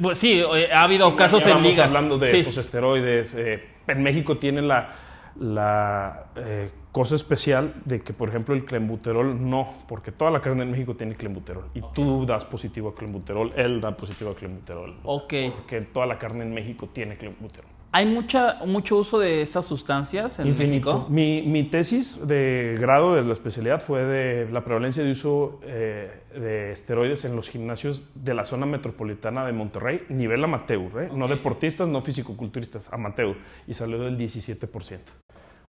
Pues 0.00 0.18
sí, 0.18 0.40
eh, 0.40 0.72
ha 0.72 0.82
habido 0.82 1.14
casos 1.16 1.46
en 1.46 1.62
ligas. 1.62 1.86
hablando 1.86 2.18
de 2.18 2.42
pues, 2.42 2.56
esteroides. 2.56 3.34
eh, 3.34 3.64
en 3.86 4.02
México 4.02 4.38
tiene 4.38 4.62
la, 4.62 4.90
la 5.38 6.26
eh, 6.36 6.70
cosa 6.92 7.16
especial 7.16 7.74
de 7.86 8.00
que, 8.00 8.12
por 8.12 8.28
ejemplo, 8.28 8.54
el 8.54 8.64
clenbuterol 8.64 9.48
no, 9.48 9.68
porque 9.88 10.12
toda 10.12 10.30
la 10.30 10.40
carne 10.40 10.62
en 10.62 10.70
México 10.70 10.94
tiene 10.94 11.14
clenbuterol. 11.14 11.64
Y 11.74 11.80
tú 11.94 12.26
das 12.26 12.44
positivo 12.44 12.90
a 12.90 12.94
clenbuterol, 12.94 13.52
él 13.56 13.80
da 13.80 13.96
positivo 13.96 14.30
a 14.30 14.36
clenbuterol. 14.36 14.96
Ok. 15.02 15.34
Porque 15.56 15.80
toda 15.80 16.06
la 16.06 16.18
carne 16.18 16.44
en 16.44 16.52
México 16.52 16.88
tiene 16.92 17.16
clenbuterol. 17.16 17.72
¿Hay 17.94 18.06
mucha, 18.06 18.58
mucho 18.64 18.96
uso 18.96 19.18
de 19.18 19.42
estas 19.42 19.66
sustancias 19.66 20.38
en 20.38 20.46
Infinito. 20.46 20.90
México? 20.90 21.06
Mi, 21.10 21.42
mi 21.42 21.64
tesis 21.64 22.26
de 22.26 22.78
grado 22.80 23.14
de 23.14 23.22
la 23.22 23.34
especialidad 23.34 23.80
fue 23.80 24.02
de 24.04 24.50
la 24.50 24.64
prevalencia 24.64 25.04
de 25.04 25.10
uso 25.10 25.60
eh, 25.62 26.10
de 26.34 26.72
esteroides 26.72 27.26
en 27.26 27.36
los 27.36 27.50
gimnasios 27.50 28.06
de 28.14 28.32
la 28.32 28.46
zona 28.46 28.64
metropolitana 28.64 29.44
de 29.44 29.52
Monterrey, 29.52 30.06
nivel 30.08 30.42
amateur, 30.42 31.02
¿eh? 31.02 31.10
no 31.14 31.28
deportistas, 31.28 31.86
no 31.86 32.00
fisicoculturistas, 32.00 32.90
amateur, 32.94 33.36
y 33.66 33.74
salió 33.74 33.98
del 33.98 34.16
17%. 34.16 34.98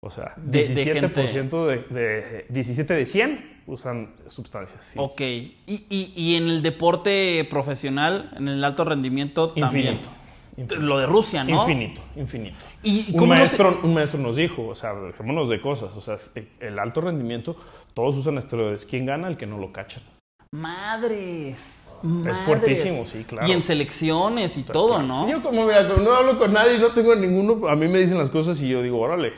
O 0.03 0.09
sea, 0.09 0.33
De- 0.37 0.67
de 0.67 1.01
17% 1.13 1.65
de, 1.67 1.77
de, 1.93 2.45
17 2.49 2.93
de 2.95 3.05
100 3.05 3.61
usan 3.67 4.15
sustancias. 4.27 4.83
sí. 4.83 4.99
Ok. 4.99 5.21
¿Y, 5.21 5.55
y, 5.67 6.13
y 6.15 6.35
en 6.37 6.47
el 6.47 6.63
deporte 6.63 7.45
profesional, 7.49 8.31
en 8.35 8.47
el 8.47 8.63
alto 8.63 8.83
rendimiento, 8.83 9.51
también? 9.51 9.93
Infinito. 9.97 10.09
Infinito. 10.57 10.75
Lo 10.85 10.97
de 10.99 11.05
Rusia, 11.05 11.43
¿no? 11.43 11.59
Infinito, 11.61 12.01
infinito. 12.15 12.57
¿Y 12.83 13.11
un, 13.11 13.17
cómo 13.19 13.27
no 13.27 13.35
se- 13.35 13.41
maestro, 13.41 13.79
un 13.83 13.93
maestro 13.93 14.19
nos 14.19 14.35
dijo, 14.35 14.67
o 14.67 14.75
sea, 14.75 14.93
dejémonos 14.93 15.49
de 15.49 15.61
cosas, 15.61 15.95
o 15.95 16.01
sea, 16.01 16.15
el 16.59 16.79
alto 16.79 17.01
rendimiento, 17.01 17.55
todos 17.93 18.17
usan 18.17 18.37
esteroides. 18.39 18.85
¿Quién 18.87 19.05
gana? 19.05 19.27
El 19.27 19.37
que 19.37 19.45
no 19.45 19.59
lo 19.59 19.71
cachan. 19.71 20.01
Madres. 20.51 21.57
Madres. 22.03 22.39
fuertísimo, 22.39 23.05
sí, 23.05 23.23
claro. 23.23 23.47
Y 23.47 23.51
en 23.51 23.63
selecciones 23.63 24.57
y 24.57 24.63
todo, 24.63 24.89
Claro. 24.95 25.03
¿no? 25.03 25.29
Yo 25.29 25.43
como, 25.43 25.65
mira, 25.65 25.87
como 25.87 26.01
no 26.01 26.11
hablo 26.15 26.39
con 26.39 26.51
nadie, 26.51 26.79
no 26.79 26.87
tengo 26.89 27.13
ninguno, 27.15 27.67
a 27.69 27.75
mí 27.75 27.87
me 27.87 27.99
dicen 27.99 28.17
las 28.17 28.31
cosas 28.31 28.59
y 28.61 28.67
yo 28.67 28.81
digo, 28.81 28.99
órale, 28.99 29.33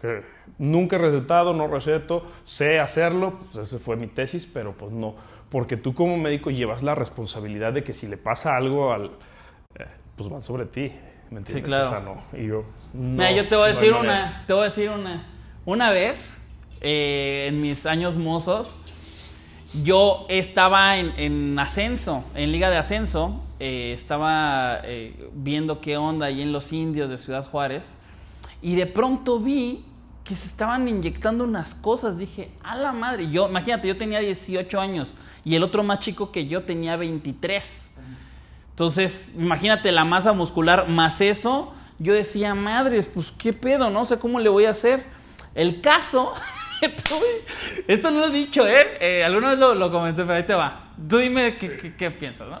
que 0.00 0.22
nunca 0.58 0.96
he 0.96 0.98
recetado, 0.98 1.54
no 1.54 1.66
receto, 1.66 2.24
sé 2.44 2.78
hacerlo, 2.78 3.38
pues 3.52 3.68
esa 3.68 3.78
fue 3.78 3.96
mi 3.96 4.06
tesis, 4.06 4.46
pero 4.46 4.72
pues 4.72 4.92
no, 4.92 5.14
porque 5.48 5.76
tú 5.76 5.94
como 5.94 6.16
médico 6.16 6.50
llevas 6.50 6.82
la 6.82 6.94
responsabilidad 6.94 7.72
de 7.72 7.82
que 7.82 7.94
si 7.94 8.06
le 8.06 8.16
pasa 8.16 8.56
algo 8.56 8.92
al, 8.92 9.06
eh, 9.78 9.86
pues 10.16 10.32
va 10.32 10.40
sobre 10.40 10.66
ti, 10.66 10.92
¿me 11.30 11.38
entiendes? 11.38 11.64
claro. 11.64 11.86
O 11.86 11.90
sea, 11.90 12.00
no, 12.00 12.22
y 12.32 12.46
yo, 12.46 12.64
no, 12.92 13.22
Mira, 13.22 13.32
yo 13.32 13.48
te 13.48 13.56
voy 13.56 13.64
a 13.66 13.74
decir 13.74 13.92
una, 13.92 14.44
te 14.46 14.52
voy 14.52 14.62
a 14.62 14.64
decir 14.64 14.90
una. 14.90 15.26
Una 15.66 15.90
vez, 15.90 16.38
eh, 16.80 17.46
en 17.48 17.60
mis 17.60 17.84
años 17.84 18.16
mozos, 18.16 18.80
yo 19.84 20.26
estaba 20.28 20.96
en, 20.96 21.12
en 21.18 21.58
ascenso, 21.58 22.24
en 22.34 22.52
liga 22.52 22.70
de 22.70 22.78
ascenso, 22.78 23.42
eh, 23.60 23.92
estaba 23.92 24.80
eh, 24.84 25.28
viendo 25.34 25.80
qué 25.80 25.96
onda 25.96 26.26
ahí 26.26 26.40
en 26.42 26.52
los 26.52 26.72
indios 26.72 27.10
de 27.10 27.18
Ciudad 27.18 27.44
Juárez, 27.44 27.98
y 28.62 28.76
de 28.76 28.86
pronto 28.86 29.38
vi 29.38 29.84
que 30.28 30.36
se 30.36 30.46
estaban 30.46 30.86
inyectando 30.86 31.44
unas 31.44 31.74
cosas. 31.74 32.18
Dije, 32.18 32.50
a 32.62 32.76
la 32.76 32.92
madre, 32.92 33.30
yo, 33.30 33.48
imagínate, 33.48 33.88
yo 33.88 33.96
tenía 33.96 34.20
18 34.20 34.78
años 34.78 35.14
y 35.44 35.56
el 35.56 35.62
otro 35.62 35.82
más 35.82 36.00
chico 36.00 36.30
que 36.30 36.46
yo 36.46 36.64
tenía 36.64 36.96
23. 36.96 37.90
Entonces, 38.70 39.32
imagínate 39.36 39.90
la 39.90 40.04
masa 40.04 40.32
muscular 40.34 40.86
más 40.88 41.20
eso. 41.22 41.72
Yo 41.98 42.12
decía, 42.12 42.54
madres, 42.54 43.10
pues 43.12 43.32
qué 43.36 43.52
pedo, 43.52 43.88
no 43.90 44.04
sé 44.04 44.18
cómo 44.18 44.38
le 44.38 44.48
voy 44.50 44.66
a 44.66 44.70
hacer. 44.70 45.02
El 45.54 45.80
caso, 45.80 46.34
esto 47.88 48.10
no 48.10 48.20
lo 48.20 48.26
he 48.26 48.30
dicho, 48.32 48.68
¿eh? 48.68 48.98
Eh, 49.00 49.24
alguna 49.24 49.50
vez 49.50 49.58
lo, 49.58 49.74
lo 49.74 49.90
comenté, 49.90 50.22
pero 50.22 50.34
ahí 50.34 50.42
te 50.44 50.54
va. 50.54 50.90
Tú 51.08 51.16
dime 51.18 51.56
qué- 51.56 51.94
qué 51.96 52.10
piensas, 52.10 52.48
¿no? 52.48 52.60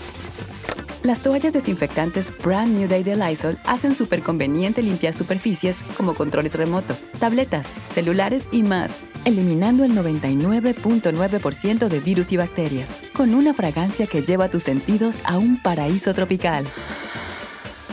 Las 1.03 1.19
toallas 1.19 1.53
desinfectantes 1.53 2.31
Brand 2.43 2.75
New 2.77 2.87
Day 2.87 3.01
de 3.01 3.15
Lysol 3.15 3.57
hacen 3.65 3.95
súper 3.95 4.21
conveniente 4.21 4.83
limpiar 4.83 5.15
superficies 5.15 5.81
como 5.97 6.13
controles 6.13 6.53
remotos, 6.53 7.03
tabletas, 7.19 7.73
celulares 7.89 8.47
y 8.51 8.61
más, 8.61 9.01
eliminando 9.25 9.83
el 9.83 9.93
99.9% 9.93 11.87
de 11.87 11.99
virus 12.01 12.31
y 12.31 12.37
bacterias, 12.37 12.99
con 13.13 13.33
una 13.33 13.55
fragancia 13.55 14.05
que 14.05 14.21
lleva 14.21 14.49
tus 14.49 14.61
sentidos 14.61 15.23
a 15.25 15.39
un 15.39 15.59
paraíso 15.59 16.13
tropical. 16.13 16.67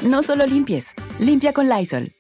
No 0.02 0.22
solo 0.22 0.44
limpies, 0.44 0.94
limpia 1.18 1.54
con 1.54 1.66
Lysol. 1.66 2.12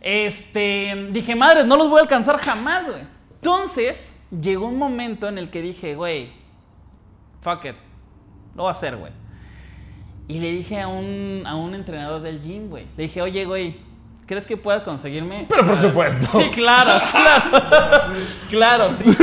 Este, 0.00 1.10
dije, 1.12 1.36
madre, 1.36 1.64
no 1.64 1.76
los 1.76 1.88
voy 1.88 2.00
a 2.00 2.02
alcanzar 2.02 2.38
jamás, 2.38 2.86
güey. 2.86 3.02
Entonces, 3.36 4.16
llegó 4.32 4.66
un 4.66 4.78
momento 4.78 5.28
en 5.28 5.38
el 5.38 5.48
que 5.48 5.62
dije, 5.62 5.94
güey, 5.94 6.32
fuck 7.40 7.66
it, 7.66 7.85
lo 8.56 8.62
voy 8.62 8.68
a 8.68 8.72
hacer, 8.72 8.96
güey. 8.96 9.12
Y 10.28 10.40
le 10.40 10.50
dije 10.50 10.80
a 10.80 10.88
un, 10.88 11.44
a 11.46 11.54
un 11.54 11.74
entrenador 11.74 12.20
del 12.20 12.42
gym, 12.42 12.68
güey, 12.68 12.86
le 12.96 13.04
dije, 13.04 13.22
oye, 13.22 13.44
güey, 13.44 13.76
¿crees 14.26 14.44
que 14.46 14.56
puedas 14.56 14.82
conseguirme? 14.82 15.46
Pero 15.48 15.64
por 15.64 15.76
supuesto. 15.76 16.26
Sí, 16.26 16.50
claro, 16.50 17.00
claro. 17.10 18.14
claro, 18.50 18.90
sí. 18.96 19.16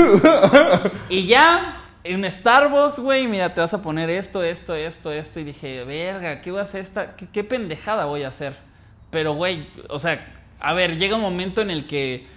Y 1.10 1.28
ya, 1.28 1.82
en 2.06 2.30
Starbucks, 2.30 3.00
güey, 3.00 3.28
mira, 3.28 3.54
te 3.54 3.60
vas 3.60 3.74
a 3.74 3.82
poner 3.82 4.10
esto, 4.10 4.43
esto, 4.43 4.76
esto, 4.76 5.12
esto. 5.12 5.39
Y 5.41 5.43
dije, 5.43 5.84
verga, 5.84 6.41
¿qué 6.41 6.52
voy 6.52 6.62
a 6.62 6.63
hacer 6.63 6.82
esta? 6.82 7.15
¿Qué, 7.15 7.28
qué 7.28 7.43
pendejada 7.43 8.06
voy 8.06 8.24
a 8.24 8.30
hacer? 8.30 8.56
Pero, 9.10 9.34
güey, 9.34 9.67
o 9.89 10.00
sea, 10.00 10.26
a 10.60 10.74
ver, 10.74 10.98
llega 10.98 11.15
un 11.17 11.22
momento 11.22 11.62
en 11.62 11.69
el 11.69 11.86
que 11.86 12.28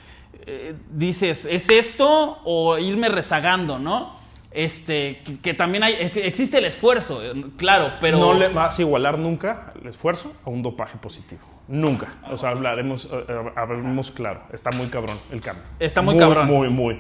eh, 0.47 0.75
dices, 0.91 1.45
¿es 1.45 1.71
esto 1.71 2.39
o 2.45 2.79
irme 2.79 3.09
rezagando, 3.09 3.79
no? 3.79 4.17
Este, 4.51 5.21
que, 5.25 5.39
que 5.41 5.55
también 5.55 5.83
hay, 5.83 5.95
es 6.01 6.13
que 6.13 6.27
existe 6.27 6.59
el 6.59 6.65
esfuerzo, 6.65 7.21
claro, 7.57 7.93
pero... 8.01 8.19
No 8.19 8.33
le 8.35 8.49
vas 8.49 8.79
a 8.79 8.83
igualar 8.83 9.19
nunca 9.19 9.73
el 9.81 9.89
esfuerzo 9.89 10.33
a 10.45 10.51
un 10.51 10.63
dopaje 10.63 10.97
positivo. 10.99 11.43
Nunca. 11.69 12.15
O 12.31 12.37
sea, 12.39 12.51
hablaremos, 12.51 13.07
eh, 13.07 13.25
eh, 13.29 13.53
hablaremos 13.57 14.11
claro. 14.13 14.43
Está 14.53 14.71
muy 14.71 14.87
cabrón 14.87 15.19
el 15.33 15.41
cambio. 15.41 15.65
Está 15.79 16.01
muy 16.01 16.17
cabrón. 16.17 16.47
Muy, 16.47 16.69
muy. 16.71 16.99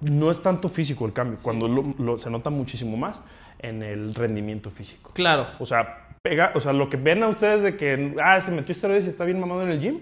No 0.00 0.30
es 0.30 0.42
tanto 0.42 0.68
físico 0.68 1.06
el 1.06 1.12
cambio, 1.12 1.38
cuando 1.42 1.68
lo- 1.68 1.94
lo- 1.98 2.18
se 2.18 2.28
nota 2.30 2.50
muchísimo 2.50 2.96
más 2.96 3.20
en 3.58 3.82
el 3.82 4.14
rendimiento 4.14 4.70
físico. 4.70 5.10
Claro. 5.14 5.46
O 5.58 5.64
sea, 5.66 6.08
pega, 6.22 6.52
o 6.54 6.60
sea, 6.60 6.72
lo 6.72 6.90
que 6.90 6.96
ven 6.96 7.22
a 7.22 7.28
ustedes 7.28 7.62
de 7.62 7.76
que 7.76 8.14
ah, 8.22 8.40
se 8.40 8.50
metió 8.50 8.72
esteroides 8.72 9.04
y 9.06 9.08
está 9.08 9.24
bien 9.24 9.38
mamado 9.38 9.62
en 9.62 9.68
el 9.70 9.80
gym, 9.80 10.00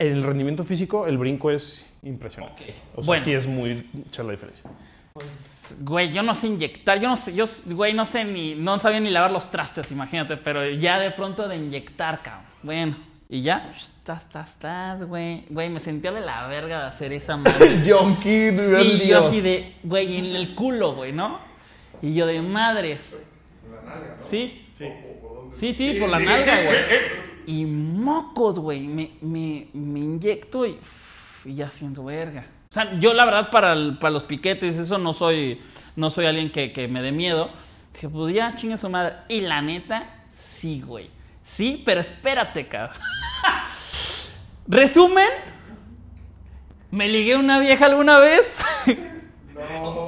en 0.00 0.12
el 0.12 0.22
rendimiento 0.24 0.64
físico 0.64 1.06
el 1.06 1.18
brinco 1.18 1.50
es 1.50 1.92
impresionante. 2.02 2.74
O 2.94 3.02
sea, 3.02 3.06
Bueno. 3.06 3.22
sí 3.24 3.32
es 3.32 3.46
muy 3.46 3.88
mucha 3.92 4.22
la 4.22 4.32
diferencia. 4.32 4.70
Güey, 5.80 6.12
yo 6.12 6.22
no 6.22 6.34
sé 6.34 6.48
inyectar, 6.48 7.00
yo 7.00 7.08
no 7.08 7.16
sé, 7.16 7.34
yo, 7.34 7.44
güey, 7.66 7.94
no 7.94 8.04
sé 8.04 8.24
ni, 8.24 8.54
no 8.54 8.78
sabía 8.78 9.00
ni 9.00 9.10
lavar 9.10 9.30
los 9.30 9.50
trastes, 9.50 9.90
imagínate, 9.90 10.36
pero 10.36 10.68
ya 10.70 10.98
de 10.98 11.10
pronto 11.10 11.48
de 11.48 11.56
inyectar, 11.56 12.22
cabrón. 12.22 12.44
Bueno, 12.62 12.96
y 13.28 13.42
ya, 13.42 13.72
estás, 13.76 14.22
estás, 14.22 14.50
estás, 14.50 15.04
güey. 15.04 15.44
Güey, 15.50 15.68
me 15.68 15.80
sentía 15.80 16.12
de 16.12 16.20
la 16.20 16.46
verga 16.46 16.80
de 16.80 16.86
hacer 16.86 17.12
esa 17.12 17.36
madre. 17.36 17.82
Junkie, 17.86 18.50
Sí, 18.56 19.08
yo 19.08 19.26
así 19.26 19.40
de, 19.40 19.74
güey, 19.82 20.18
en 20.18 20.36
el 20.36 20.54
culo, 20.54 20.94
güey, 20.94 21.12
¿no? 21.12 21.40
Y 22.02 22.14
yo 22.14 22.26
de 22.26 22.40
madres. 22.40 23.20
Sí. 24.18 24.62
Sí, 25.50 25.72
sí, 25.72 25.96
por 25.98 26.08
la 26.08 26.18
nalga, 26.20 26.62
güey. 26.62 26.76
Y 27.48 27.64
mocos, 27.64 28.58
güey. 28.58 28.88
Me, 28.88 29.12
me, 29.20 29.68
me 29.72 30.00
inyecto 30.00 30.66
y, 30.66 30.78
y 31.44 31.54
ya 31.54 31.70
siento 31.70 32.04
verga. 32.04 32.44
Sea, 32.76 32.98
yo 32.98 33.14
la 33.14 33.24
verdad 33.24 33.48
para, 33.50 33.74
para 33.98 34.10
los 34.10 34.24
piquetes, 34.24 34.76
eso 34.76 34.98
no 34.98 35.14
soy, 35.14 35.62
no 35.96 36.10
soy 36.10 36.26
alguien 36.26 36.52
que, 36.52 36.74
que 36.74 36.88
me 36.88 37.00
dé 37.00 37.10
miedo. 37.10 37.48
Dije, 37.94 38.06
pues 38.06 38.34
ya, 38.34 38.54
chinga 38.56 38.76
su 38.76 38.90
madre. 38.90 39.14
Y 39.30 39.40
la 39.40 39.62
neta, 39.62 40.04
sí, 40.30 40.82
güey. 40.84 41.08
Sí, 41.46 41.82
pero 41.86 42.02
espérate, 42.02 42.68
cabrón. 42.68 42.98
Resumen, 44.68 45.30
me 46.90 47.08
ligué 47.08 47.36
una 47.36 47.60
vieja 47.60 47.86
alguna 47.86 48.18
vez. 48.18 48.42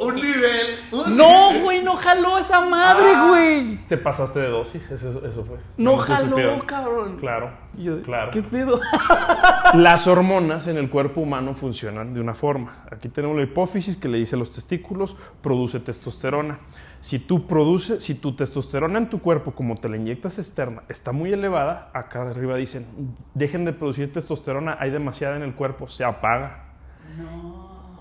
Un 0.01 0.15
nivel. 0.15 1.17
No, 1.17 1.61
güey, 1.63 1.83
no 1.83 1.97
jaló 1.97 2.39
esa 2.39 2.61
madre, 2.61 3.13
Ah. 3.15 3.29
güey. 3.29 3.79
Te 3.89 3.97
pasaste 3.97 4.41
de 4.41 4.49
dosis, 4.49 4.91
eso, 4.91 5.25
eso 5.27 5.45
fue. 5.45 5.57
No 5.77 5.97
jaló, 5.97 6.29
supieron. 6.31 6.61
cabrón. 6.61 7.17
Claro, 7.17 7.51
yo 7.77 8.03
claro. 8.03 8.31
¿Qué 8.31 8.43
pedo? 8.43 8.79
Las 9.75 10.07
hormonas 10.07 10.67
en 10.67 10.77
el 10.77 10.91
cuerpo 10.91 11.21
humano 11.23 11.55
funcionan 11.55 12.13
de 12.15 12.21
una 12.21 12.35
forma. 12.35 12.85
Aquí 12.91 13.09
tenemos 13.09 13.37
la 13.37 13.43
hipófisis 13.43 13.97
que 13.97 14.09
le 14.09 14.19
dice 14.19 14.37
a 14.37 14.39
los 14.39 14.51
testículos, 14.51 15.17
produce 15.43 15.81
testosterona. 15.81 16.59
Si 17.01 17.19
tú 17.19 17.47
produces, 17.47 18.03
si 18.03 18.15
tu 18.15 18.35
testosterona 18.35 18.99
en 18.99 19.09
tu 19.09 19.21
cuerpo, 19.21 19.53
como 19.53 19.77
te 19.77 19.89
la 19.89 19.97
inyectas 19.97 20.39
externa, 20.39 20.83
está 20.89 21.13
muy 21.13 21.33
elevada, 21.33 21.91
acá 21.95 22.23
arriba 22.23 22.57
dicen, 22.57 22.87
dejen 23.35 23.65
de 23.65 23.73
producir 23.73 24.13
testosterona, 24.13 24.77
hay 24.81 24.91
demasiada 24.91 25.37
en 25.37 25.43
el 25.43 25.55
cuerpo, 25.55 25.89
se 25.89 26.05
apaga. 26.05 26.65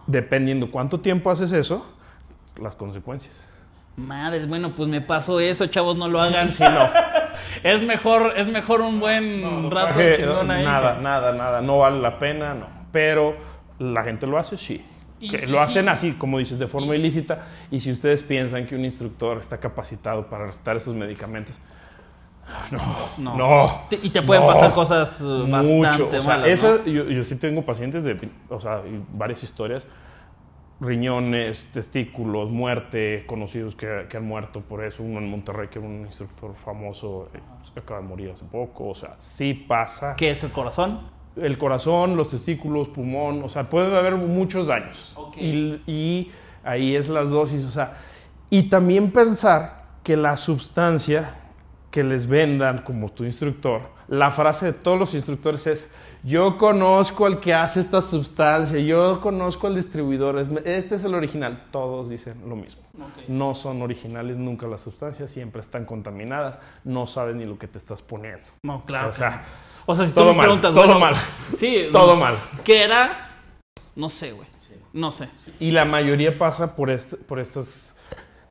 Dependiendo 0.08 0.72
cuánto 0.72 1.00
tiempo 1.00 1.30
haces 1.32 1.52
eso, 1.52 1.86
las 2.62 2.76
consecuencias. 2.76 3.48
Madre, 3.98 4.46
bueno, 4.46 4.76
pues 4.76 4.88
me 4.88 5.02
pasó 5.02 5.40
eso, 5.40 5.66
chavos, 5.68 5.98
no 5.98 6.08
lo 6.08 6.22
hagan. 6.22 6.50
Sí, 6.58 6.64
no. 6.64 6.90
Es 7.64 7.82
mejor, 7.84 8.34
es 8.38 8.52
mejor 8.52 8.82
un 8.82 9.00
buen 9.00 9.70
rato 9.70 10.00
chingón 10.16 10.50
ahí. 10.50 10.64
Nada, 10.64 11.00
nada, 11.02 11.34
nada. 11.34 11.62
No 11.62 11.80
vale 11.80 12.00
la 12.00 12.18
pena, 12.20 12.54
no. 12.54 12.68
Pero 12.92 13.36
la 13.80 14.04
gente 14.04 14.26
lo 14.28 14.38
hace, 14.38 14.58
sí. 14.58 14.84
Y- 15.20 15.30
Que 15.30 15.44
y 15.46 15.48
lo 15.48 15.60
hacen 15.60 15.86
sí. 15.86 15.90
así, 15.90 16.12
como 16.14 16.38
dices, 16.40 16.58
de 16.60 16.68
forma 16.68 16.96
ilícita. 16.96 17.46
Y 17.72 17.80
si 17.80 17.92
ustedes 17.92 18.24
piensan 18.24 18.66
que 18.66 18.76
un 18.76 18.86
instructor 18.86 19.38
está 19.40 19.60
capacitado 19.60 20.28
para 20.28 20.46
recetar 20.48 20.78
esos 20.78 20.96
medicamentos, 20.96 21.60
No. 23.18 23.36
no. 23.38 23.82
Te- 23.90 24.00
y 24.02 24.10
te 24.10 24.22
pueden 24.22 24.46
no. 24.46 24.54
pasar 24.54 24.74
cosas 24.74 25.22
mucho. 25.22 25.50
bastante 25.52 26.18
O 26.18 26.22
sea, 26.22 26.38
malas, 26.38 26.64
¿no? 26.64 26.86
yo, 26.86 27.06
yo 27.06 27.24
sí 27.24 27.36
tengo 27.36 27.64
pacientes 27.64 28.04
de, 28.04 28.30
o 28.50 28.60
sea, 28.60 28.82
varias 29.14 29.44
historias. 29.44 29.86
Riñones, 30.80 31.70
testículos, 31.74 32.52
muerte, 32.52 33.24
conocidos 33.26 33.76
que, 33.76 34.06
que 34.10 34.18
han 34.18 34.26
muerto 34.28 34.62
por 34.62 34.84
eso. 34.86 35.02
Uno 35.02 35.18
en 35.18 35.30
Monterrey, 35.30 35.70
que 35.70 35.80
era 35.80 35.88
un 35.88 36.02
instructor 36.06 36.54
famoso, 36.54 37.30
eh, 37.34 37.40
pues, 37.60 37.72
que 37.72 37.80
acaba 37.80 38.00
de 38.00 38.06
morir 38.08 38.30
hace 38.32 38.46
poco. 38.46 38.90
O 38.90 38.96
sea, 38.96 39.16
sí 39.18 39.56
pasa 39.56 40.16
¿Qué 40.16 40.30
es 40.32 40.44
el 40.44 40.52
corazón? 40.52 41.00
el 41.36 41.58
corazón, 41.58 42.16
los 42.16 42.30
testículos, 42.30 42.88
pulmón, 42.90 43.44
o 43.44 43.50
sea, 43.50 43.70
puede 43.70 43.96
haber 43.98 44.16
muchos 44.16 44.68
daños. 44.68 45.16
Y, 45.36 45.82
y 45.86 46.32
ahí 46.64 46.96
es 46.96 47.10
las 47.10 47.30
dosis, 47.30 47.64
o 47.66 47.72
sea, 47.72 47.94
y 48.50 48.70
también 48.70 49.12
pensar 49.12 49.84
que 50.04 50.18
la 50.18 50.36
sustancia 50.38 51.36
que 51.98 52.04
les 52.04 52.28
vendan 52.28 52.84
como 52.84 53.10
tu 53.10 53.24
instructor, 53.24 53.82
la 54.08 54.30
frase 54.30 54.68
de 54.68 54.74
todos 54.74 55.00
los 55.00 55.16
instructores 55.16 55.66
es, 55.66 55.90
yo 56.22 56.56
conozco 56.60 57.26
al 57.26 57.40
que 57.40 57.56
hace 57.56 57.80
esta 57.80 58.04
sustancia, 58.04 58.78
yo 58.78 59.20
conozco 59.20 59.66
al 59.66 59.74
distribuidor, 59.76 60.38
es- 60.38 60.48
este 60.64 60.94
es 60.94 61.04
el 61.06 61.16
original, 61.16 61.64
todos 61.72 62.10
dicen 62.12 62.48
lo 62.48 62.56
mismo. 62.56 62.84
No 63.28 63.56
son 63.56 63.82
originales 63.82 64.38
nunca 64.38 64.68
las 64.68 64.82
sustancias, 64.82 65.32
siempre 65.32 65.60
están 65.60 65.86
contaminadas, 65.86 66.60
no 66.84 67.08
sabes 67.08 67.36
ni 67.36 67.46
lo 67.46 67.58
que 67.58 67.68
te 67.68 67.80
estás 67.80 68.04
poniendo. 68.04 68.46
No, 68.62 68.86
claro. 68.86 69.10
O 69.10 69.14
sea, 69.14 69.30
claro. 69.30 69.44
o 69.88 69.96
sea 69.96 70.06
si 70.06 70.14
todo 70.14 70.26
tú 70.26 70.30
me 70.34 70.38
mal, 70.38 70.46
preguntas, 70.46 70.74
todo 70.76 70.84
bueno, 70.86 71.00
mal. 71.00 71.16
Sí, 71.58 71.88
Todo 71.92 72.16
mal. 72.16 72.38
¿Qué 72.64 72.84
era? 72.84 73.32
No 73.96 74.12
sé, 74.12 74.34
güey. 74.34 74.48
No 74.94 75.12
sé. 75.12 75.30
Y 75.60 75.72
la 75.72 75.84
mayoría 75.86 76.38
pasa 76.38 76.76
por, 76.76 76.92
este- 76.92 77.18
por 77.18 77.40
estas 77.40 77.97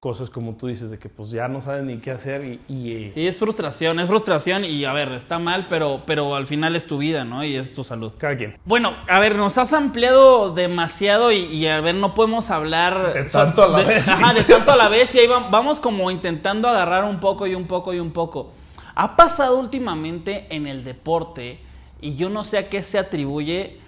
cosas, 0.07 0.31
como 0.31 0.55
tú 0.55 0.69
dices, 0.69 0.89
de 0.93 0.99
que 1.01 1.09
pues 1.09 1.33
ya 1.33 1.49
no 1.49 1.61
saben 1.61 1.89
ni 1.89 1.97
qué 1.99 2.13
hacer 2.13 2.45
y... 2.45 2.61
y- 2.73 3.13
Y 3.17 3.27
es 3.27 3.41
frustración, 3.41 3.99
es 3.99 4.07
frustración 4.07 4.65
y 4.65 4.85
a 4.85 4.93
ver, 4.93 5.11
está 5.11 5.41
mal, 5.41 5.67
pero, 5.69 6.03
pero 6.07 6.37
al 6.37 6.47
final 6.47 6.77
es 6.77 6.87
tu 6.87 6.99
vida, 6.99 7.25
¿no? 7.25 7.43
Y 7.43 7.57
es 7.57 7.75
tu 7.75 7.83
salud. 7.83 8.13
cada 8.17 8.37
quien. 8.37 8.57
Bueno, 8.65 8.95
a 9.09 9.19
ver, 9.19 9.35
nos 9.35 9.59
has 9.59 9.73
ampliado 9.73 10.55
demasiado 10.55 11.33
y, 11.33 11.39
y, 11.47 11.67
a 11.67 11.81
ver, 11.81 11.97
no 11.97 12.15
podemos 12.15 12.51
hablar... 12.51 13.15
De 13.15 13.25
tanto 13.25 13.65
a 13.65 13.69
la 13.69 13.79
de- 13.79 13.85
vez. 13.95 14.07
Ajá, 14.17 14.33
de 14.33 14.45
tanto 14.45 14.71
a 14.71 14.77
la 14.77 14.89
vez 14.89 15.13
y 15.17 15.19
ahí 15.19 15.27
va- 15.27 15.49
vamos 15.51 15.81
como 15.81 16.09
intentando 16.13 16.69
agarrar 16.69 17.03
un 17.03 17.19
poco 17.19 17.49
y 17.49 17.57
un 17.57 17.67
poco 17.67 17.93
y 17.93 17.99
un 17.99 18.13
poco. 18.13 18.53
Ha 18.95 19.17
pasado 19.17 19.59
últimamente 19.59 20.47
en 20.51 20.69
el 20.69 20.85
deporte 20.85 21.59
y 22.01 22.15
yo 22.15 22.29
no 22.29 22.45
sé 22.45 22.59
a 22.59 22.69
qué 22.69 22.85
se 22.85 22.99
atribuye 23.01 23.81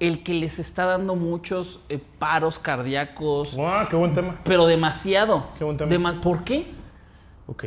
el 0.00 0.22
que 0.22 0.34
les 0.34 0.58
está 0.58 0.84
dando 0.84 1.14
muchos 1.16 1.80
eh, 1.88 1.98
paros 2.18 2.58
cardíacos, 2.58 3.54
¡Guau! 3.54 3.88
¡Qué 3.88 3.96
buen 3.96 4.12
tema! 4.12 4.36
pero 4.44 4.66
demasiado. 4.66 5.46
Qué 5.58 5.64
buen 5.64 5.76
tema. 5.76 5.90
Dema- 5.90 6.20
¿Por 6.20 6.44
qué? 6.44 6.66
Ok. 7.46 7.64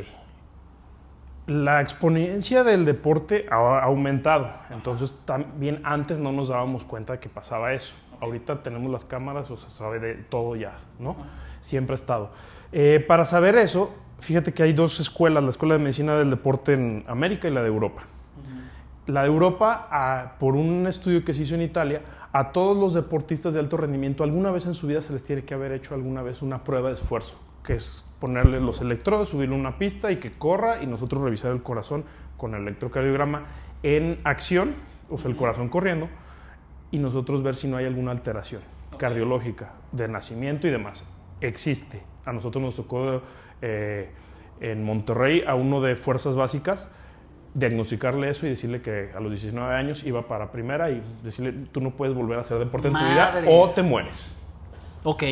La 1.48 1.82
exponencia 1.82 2.64
del 2.64 2.86
deporte 2.86 3.48
ha 3.50 3.80
aumentado. 3.84 4.50
Entonces, 4.70 5.14
también 5.26 5.82
antes 5.84 6.20
no 6.20 6.32
nos 6.32 6.50
dábamos 6.50 6.86
cuenta 6.86 7.14
de 7.14 7.20
que 7.20 7.28
pasaba 7.30 7.74
eso. 7.74 7.96
Ahorita 8.22 8.62
tenemos 8.62 8.92
las 8.92 9.04
cámaras, 9.06 9.50
o 9.50 9.58
se 9.58 9.70
sabe 9.72 10.00
de 10.00 10.14
todo 10.16 10.56
ya, 10.56 10.74
¿no? 11.00 11.16
Siempre 11.62 11.94
ha 11.94 11.96
estado. 11.96 12.32
Eh, 12.72 13.04
para 13.08 13.26
saber 13.26 13.56
eso, 13.56 13.92
fíjate 14.20 14.54
que 14.54 14.62
hay 14.62 14.74
dos 14.74 15.00
escuelas, 15.00 15.42
la 15.44 15.50
Escuela 15.50 15.74
de 15.74 15.80
Medicina 15.80 16.16
del 16.18 16.30
Deporte 16.30 16.74
en 16.74 17.04
América 17.08 17.48
y 17.48 17.52
la 17.52 17.62
de 17.62 17.68
Europa. 17.70 18.04
La 19.08 19.22
de 19.24 19.28
Europa, 19.30 19.88
a- 19.90 20.38
por 20.38 20.56
un 20.56 20.86
estudio 20.86 21.26
que 21.26 21.34
se 21.34 21.42
hizo 21.42 21.56
en 21.56 21.64
Italia, 21.64 22.02
a 22.32 22.52
todos 22.52 22.78
los 22.78 22.94
deportistas 22.94 23.54
de 23.54 23.60
alto 23.60 23.78
rendimiento 23.78 24.24
alguna 24.24 24.52
vez 24.52 24.66
en 24.66 24.74
su 24.74 24.88
vida 24.88 25.02
se 25.02 25.14
les 25.14 25.24
tiene 25.24 25.44
que 25.44 25.54
haber 25.54 25.72
hecho 25.72 25.96
alguna 25.96 26.22
vez 26.22 26.42
una 26.42 26.64
prueba 26.64 26.90
de 26.90 26.96
esfuerzo, 26.96 27.36
que 27.64 27.74
es 27.74 28.06
ponerle 28.20 28.60
los 28.60 28.82
electrodos, 28.82 29.30
subirle 29.30 29.56
una 29.56 29.78
pista 29.78 30.12
y 30.12 30.18
que 30.18 30.32
corra 30.32 30.84
y 30.84 30.88
nosotros 30.88 31.24
revisar 31.24 31.52
el 31.52 31.64
corazón 31.64 32.06
con 32.38 32.54
el 32.54 32.62
electrocardiograma 32.62 33.46
en 33.84 34.20
acción, 34.24 34.74
o 35.10 35.18
sea, 35.18 35.32
el 35.32 35.38
corazón 35.38 35.70
corriendo, 35.70 36.08
y 36.92 37.00
nosotros 37.00 37.44
ver 37.44 37.56
si 37.56 37.68
no 37.68 37.78
hay 37.78 37.86
alguna 37.86 38.12
alteración 38.12 38.62
cardiológica 38.98 39.74
de 39.92 40.08
nacimiento 40.08 40.68
y 40.68 40.72
demás. 40.72 41.06
Existe. 41.42 42.02
A 42.26 42.34
nosotros 42.34 42.62
nos 42.62 42.76
tocó 42.76 43.22
eh, 43.62 44.10
en 44.60 44.84
Monterrey 44.84 45.44
a 45.48 45.56
uno 45.56 45.82
de 45.82 45.96
fuerzas 45.96 46.36
básicas 46.36 46.90
diagnosticarle 47.60 48.30
eso 48.30 48.46
y 48.46 48.50
decirle 48.50 48.82
que 48.82 49.12
a 49.16 49.20
los 49.20 49.32
19 49.32 49.76
años 49.76 50.04
iba 50.04 50.28
para 50.28 50.52
primera 50.52 50.90
y 50.90 51.02
decirle 51.24 51.54
tú 51.72 51.82
no 51.82 51.92
puedes 51.92 52.16
volver 52.16 52.38
a 52.38 52.42
hacer 52.42 52.58
deporte 52.58 52.88
en 52.88 52.94
tu 52.94 53.00
vida 53.00 53.44
o 53.48 53.70
te 53.70 53.84
mueres. 53.84 54.40
Ok. 55.04 55.24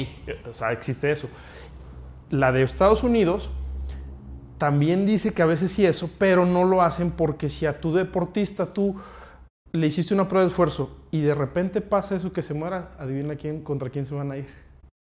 O 0.48 0.54
sea, 0.54 0.72
existe 0.72 1.12
eso. 1.12 1.30
La 2.30 2.52
de 2.52 2.64
Estados 2.64 3.04
Unidos 3.04 3.50
también 4.58 5.06
dice 5.06 5.34
que 5.34 5.42
a 5.42 5.46
veces 5.46 5.72
sí 5.72 5.86
eso, 5.86 6.10
pero 6.18 6.46
no 6.46 6.66
lo 6.66 6.82
hacen 6.82 7.12
porque 7.12 7.50
si 7.50 7.66
a 7.66 7.80
tu 7.80 7.94
deportista 7.94 8.74
tú 8.74 8.96
le 9.72 9.88
hiciste 9.88 10.14
una 10.14 10.28
prueba 10.28 10.44
de 10.44 10.50
esfuerzo 10.50 10.98
y 11.12 11.22
de 11.22 11.36
repente 11.36 11.82
pasa 11.82 12.16
eso 12.16 12.34
que 12.34 12.42
se 12.42 12.54
muera, 12.54 12.92
adivina 12.98 13.36
quién, 13.36 13.62
contra 13.62 13.90
quién 13.90 14.06
se 14.06 14.16
van 14.16 14.32
a 14.32 14.38
ir. 14.38 14.48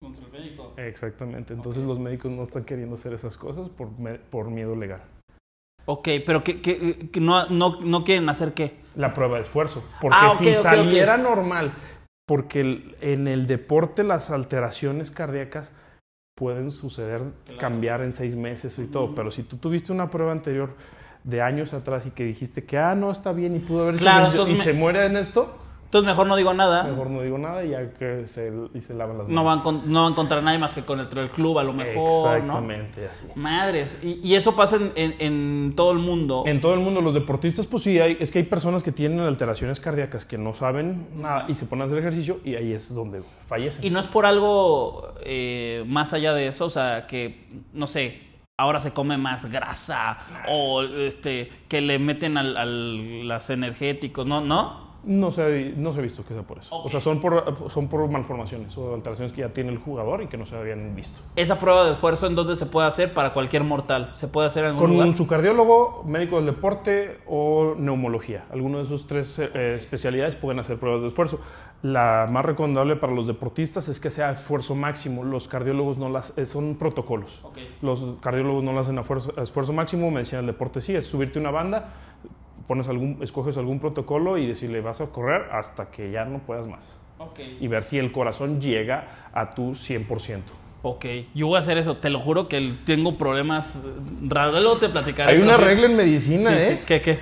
Contra 0.01 0.27
el 0.27 0.33
médico. 0.33 0.75
Exactamente. 0.77 1.55
Entonces 1.55 1.85
los 1.85 1.99
médicos 1.99 2.31
no 2.31 2.43
están 2.43 2.65
queriendo 2.65 2.95
hacer 2.95 3.13
esas 3.15 3.37
cosas 3.37 3.69
por, 3.69 3.89
por 4.31 4.51
miedo 4.51 4.77
legal. 4.77 5.01
Ok, 5.87 6.09
pero 6.27 6.43
que, 6.45 6.61
que- 6.61 7.09
que 7.11 7.21
no, 7.21 7.47
no, 7.49 7.81
no 7.81 8.05
quieren 8.05 8.29
hacer 8.29 8.53
qué. 8.55 8.77
La 8.97 9.15
prueba 9.15 9.37
de 9.37 9.43
esfuerzo. 9.43 9.85
Porque 10.01 10.17
Ah, 10.21 10.31
si 10.33 10.53
saliera 10.55 11.17
normal, 11.17 11.73
porque 12.27 12.61
el- 12.61 12.97
en 13.01 13.29
el 13.29 13.47
deporte 13.47 14.03
las 14.05 14.31
alteraciones 14.31 15.11
cardíacas 15.11 15.71
pueden 16.37 16.71
suceder, 16.71 17.23
cambiar 17.59 18.01
en 18.03 18.13
seis 18.13 18.35
meses 18.37 18.79
y 18.79 18.87
todo, 18.89 19.15
pero 19.15 19.31
si 19.31 19.43
tú 19.43 19.57
tuviste 19.57 19.93
una 19.93 20.11
prueba 20.11 20.33
anterior 20.33 20.75
de 21.25 21.41
años 21.41 21.73
atrás 21.73 22.05
y 22.07 22.11
que 22.11 22.25
dijiste 22.25 22.65
que, 22.65 22.79
ah, 22.79 22.95
no, 22.95 23.11
está 23.11 23.33
bien 23.33 23.57
y 23.57 23.59
pudo 23.61 23.83
haber 23.85 23.95
hecho 23.95 24.03
Claro, 24.03 24.27
ejercicio 24.27 24.49
y 24.53 24.59
me- 24.59 24.65
se 24.65 24.73
muere 24.73 25.07
en 25.07 25.17
esto, 25.17 25.57
Entonces 25.99 26.13
mejor 26.13 26.27
no 26.27 26.37
digo 26.37 26.53
nada. 26.55 26.83
mejor 26.85 27.11
no 27.11 27.23
digo 27.23 27.39
nada 27.39 27.65
y 27.65 27.71
ya 27.71 27.91
que 27.93 28.27
se, 28.27 28.53
y 28.75 28.81
se 28.81 28.95
lavan 28.95 29.19
las 29.19 29.29
No 29.29 29.43
manos. 29.45 29.65
van, 29.65 29.81
con- 29.81 29.93
no 29.93 30.03
van 30.05 30.15
contra 30.15 30.41
nadie 30.43 30.59
más 30.59 30.73
que 30.73 30.85
con 30.85 31.01
el, 31.01 31.09
el 31.19 31.31
club, 31.31 31.59
a 31.59 31.65
lo 31.65 31.73
mejor, 31.73 31.95
¿no? 32.05 32.37
Exactamente, 32.37 33.09
así. 33.11 33.27
Madres. 33.35 33.97
Y, 34.03 34.21
y 34.27 34.35
eso 34.35 34.55
pasa 34.55 34.77
en, 34.77 34.93
en- 34.97 35.15
en 35.19 35.73
todo 35.77 35.93
el 35.93 35.99
mundo. 35.99 36.43
En 36.47 36.61
todo 36.61 36.75
el 36.75 36.81
mundo, 36.81 37.01
los 37.01 37.15
deportistas, 37.15 37.67
pues 37.67 37.83
sí, 37.83 37.99
hay, 38.01 38.17
es 38.21 38.31
que 38.31 38.39
hay 38.41 38.45
personas 38.45 38.83
que 38.83 38.93
tienen 38.93 39.21
alteraciones 39.21 39.81
cardíacas 39.81 40.25
que 40.27 40.39
no 40.39 40.55
saben 40.55 41.07
nada 41.17 41.45
y 41.49 41.55
se 41.55 41.67
ponen 41.67 41.83
a 41.83 41.87
hacer 41.87 41.99
ejercicio 41.99 42.41
y 42.45 42.55
ahí 42.55 42.73
es 42.73 42.95
donde 42.95 43.23
fallecen. 43.47 43.85
Y 43.85 43.91
no 43.91 44.01
es 44.01 44.07
por 44.07 44.27
algo 44.27 45.15
eh, 45.23 45.85
más 45.87 46.13
allá 46.13 46.33
de 46.35 46.49
eso, 46.49 46.67
o 46.67 46.71
sea, 46.71 47.07
que, 47.07 47.47
no 47.73 47.87
sé, 47.87 48.21
ahora 48.59 48.81
se 48.81 48.93
come 48.93 49.19
más 49.19 49.51
grasa 49.53 50.19
o 50.49 50.83
este 50.83 51.51
que 51.69 51.81
le 51.83 51.99
meten 51.99 52.39
al, 52.39 52.57
al- 52.57 53.29
las 53.29 53.51
energéticos, 53.51 54.27
¿no? 54.27 54.41
¿No? 54.41 54.86
No 55.07 55.31
se, 55.31 55.41
ha- 55.43 55.73
no 55.77 55.93
se 55.93 56.01
ha 56.01 56.03
visto 56.03 56.25
que 56.25 56.35
sea 56.35 56.43
por 56.43 56.59
eso. 56.59 56.77
O 56.83 56.89
sea, 56.89 56.99
son 56.99 57.21
por, 57.21 57.71
son 57.71 57.87
por 57.89 58.07
malformaciones 58.11 58.77
o 58.77 58.93
alteraciones 58.93 59.33
que 59.33 59.41
ya 59.43 59.51
tiene 59.53 59.71
el 59.71 59.79
jugador 59.79 60.21
y 60.23 60.27
que 60.27 60.37
no 60.37 60.45
se 60.45 60.57
habían 60.57 60.97
visto. 60.97 61.21
Esa 61.37 61.61
prueba 61.61 61.85
de 61.87 61.93
esfuerzo 61.93 62.27
en 62.27 62.35
dónde 62.35 62.57
se 62.57 62.67
puede 62.67 62.89
hacer 62.89 63.15
para 63.15 63.33
cualquier 63.33 63.63
mortal. 63.63 64.11
¿Se 64.15 64.27
puede 64.27 64.49
hacer 64.49 64.65
en 64.65 64.71
algún 64.71 64.83
Con 64.83 64.91
lugar? 64.91 65.17
su 65.17 65.27
cardiólogo, 65.29 66.03
médico 66.05 66.37
del 66.37 66.47
deporte 66.47 67.21
o 67.27 67.77
neumología. 67.79 68.47
Alguno 68.51 68.79
de 68.79 68.85
esos 68.85 69.07
tres 69.07 69.39
eh, 69.39 69.77
especialidades 69.77 70.35
pueden 70.35 70.59
hacer 70.59 70.77
pruebas 70.77 71.03
de 71.03 71.07
esfuerzo. 71.09 71.39
La 71.83 72.27
más 72.29 72.45
recomendable 72.45 72.97
para 72.97 73.13
los 73.13 73.29
deportistas 73.29 73.87
es 73.87 74.01
que 74.01 74.11
sea 74.11 74.31
esfuerzo 74.31 74.75
máximo. 74.75 75.23
Los 75.23 75.47
cardiólogos 75.47 75.99
no 75.99 76.09
las 76.09 76.37
eh, 76.37 76.47
son 76.47 76.75
protocolos. 76.75 77.43
Los 77.81 78.19
cardiólogos 78.21 78.65
no 78.65 78.73
lo 78.73 78.81
hacen 78.81 78.99
a 78.99 79.03
esfuerzo, 79.03 79.33
a 79.37 79.43
esfuerzo 79.43 79.73
máximo. 79.73 80.11
Medicina 80.11 80.39
del 80.39 80.47
deporte 80.49 80.81
sí, 80.81 80.97
es 80.97 81.07
subirte 81.07 81.39
una 81.39 81.53
banda, 81.53 81.91
pones 82.67 82.89
algún, 82.89 83.19
escoges 83.23 83.57
algún 83.57 83.79
protocolo 83.81 84.39
y 84.39 84.47
decirle 84.47 84.81
vas 84.81 85.01
a 85.01 85.11
correr 85.13 85.47
hasta 85.53 85.91
que 85.91 86.11
ya 86.11 86.25
no 86.25 86.39
puedas 86.41 86.67
más. 86.67 86.99
Ok. 87.19 87.41
Y 87.61 87.69
ver 87.69 87.83
si 87.83 87.99
el 87.99 88.13
corazón 88.13 88.61
llega 88.61 89.29
a 89.33 89.51
tu 89.51 89.73
100%. 89.73 90.41
Ok, 90.83 91.05
yo 91.35 91.49
voy 91.49 91.57
a 91.57 91.61
hacer 91.61 91.79
eso. 91.79 91.97
Te 91.97 92.11
lo 92.11 92.21
juro 92.21 92.47
que 92.49 92.73
tengo 92.85 93.17
problemas 93.19 93.79
raros. 94.23 94.61
Luego 94.61 94.77
te 94.77 94.89
platicaré. 94.89 95.33
Hay 95.33 95.43
una 95.43 95.57
regla 95.57 95.87
en 95.87 95.97
medicina, 95.97 96.51
Sí, 96.51 96.57
¿eh? 96.57 96.77
sí. 96.79 96.85
¿Qué, 96.87 97.01
qué? 97.01 97.19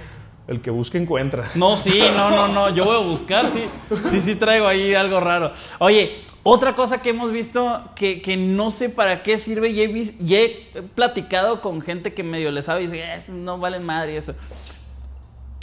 El 0.48 0.60
que 0.60 0.70
busca 0.70 0.98
encuentra. 0.98 1.44
No, 1.54 1.76
sí, 1.78 1.98
no, 2.14 2.28
no, 2.30 2.48
no. 2.48 2.74
Yo 2.74 2.84
voy 2.84 2.96
a 2.96 2.98
buscar, 3.06 3.48
sí. 3.50 3.64
Sí, 4.10 4.20
sí 4.20 4.34
traigo 4.34 4.66
ahí 4.66 4.94
algo 4.94 5.18
raro. 5.20 5.52
Oye, 5.78 6.16
otra 6.42 6.74
cosa 6.74 7.00
que 7.00 7.10
hemos 7.10 7.32
visto 7.32 7.82
que, 7.96 8.20
que 8.20 8.36
no 8.36 8.70
sé 8.70 8.90
para 8.90 9.22
qué 9.22 9.38
sirve 9.38 9.70
y 9.70 9.80
he, 9.80 9.86
vis- 9.86 10.14
y 10.20 10.34
he 10.34 10.68
platicado 10.94 11.62
con 11.62 11.80
gente 11.80 12.12
que 12.12 12.22
medio 12.22 12.50
le 12.50 12.62
sabe 12.62 12.82
y 12.82 12.86
dice, 12.88 13.14
"Es, 13.14 13.28
no 13.30 13.56
valen 13.58 13.84
madre 13.84 14.12
y 14.12 14.16
eso. 14.16 14.34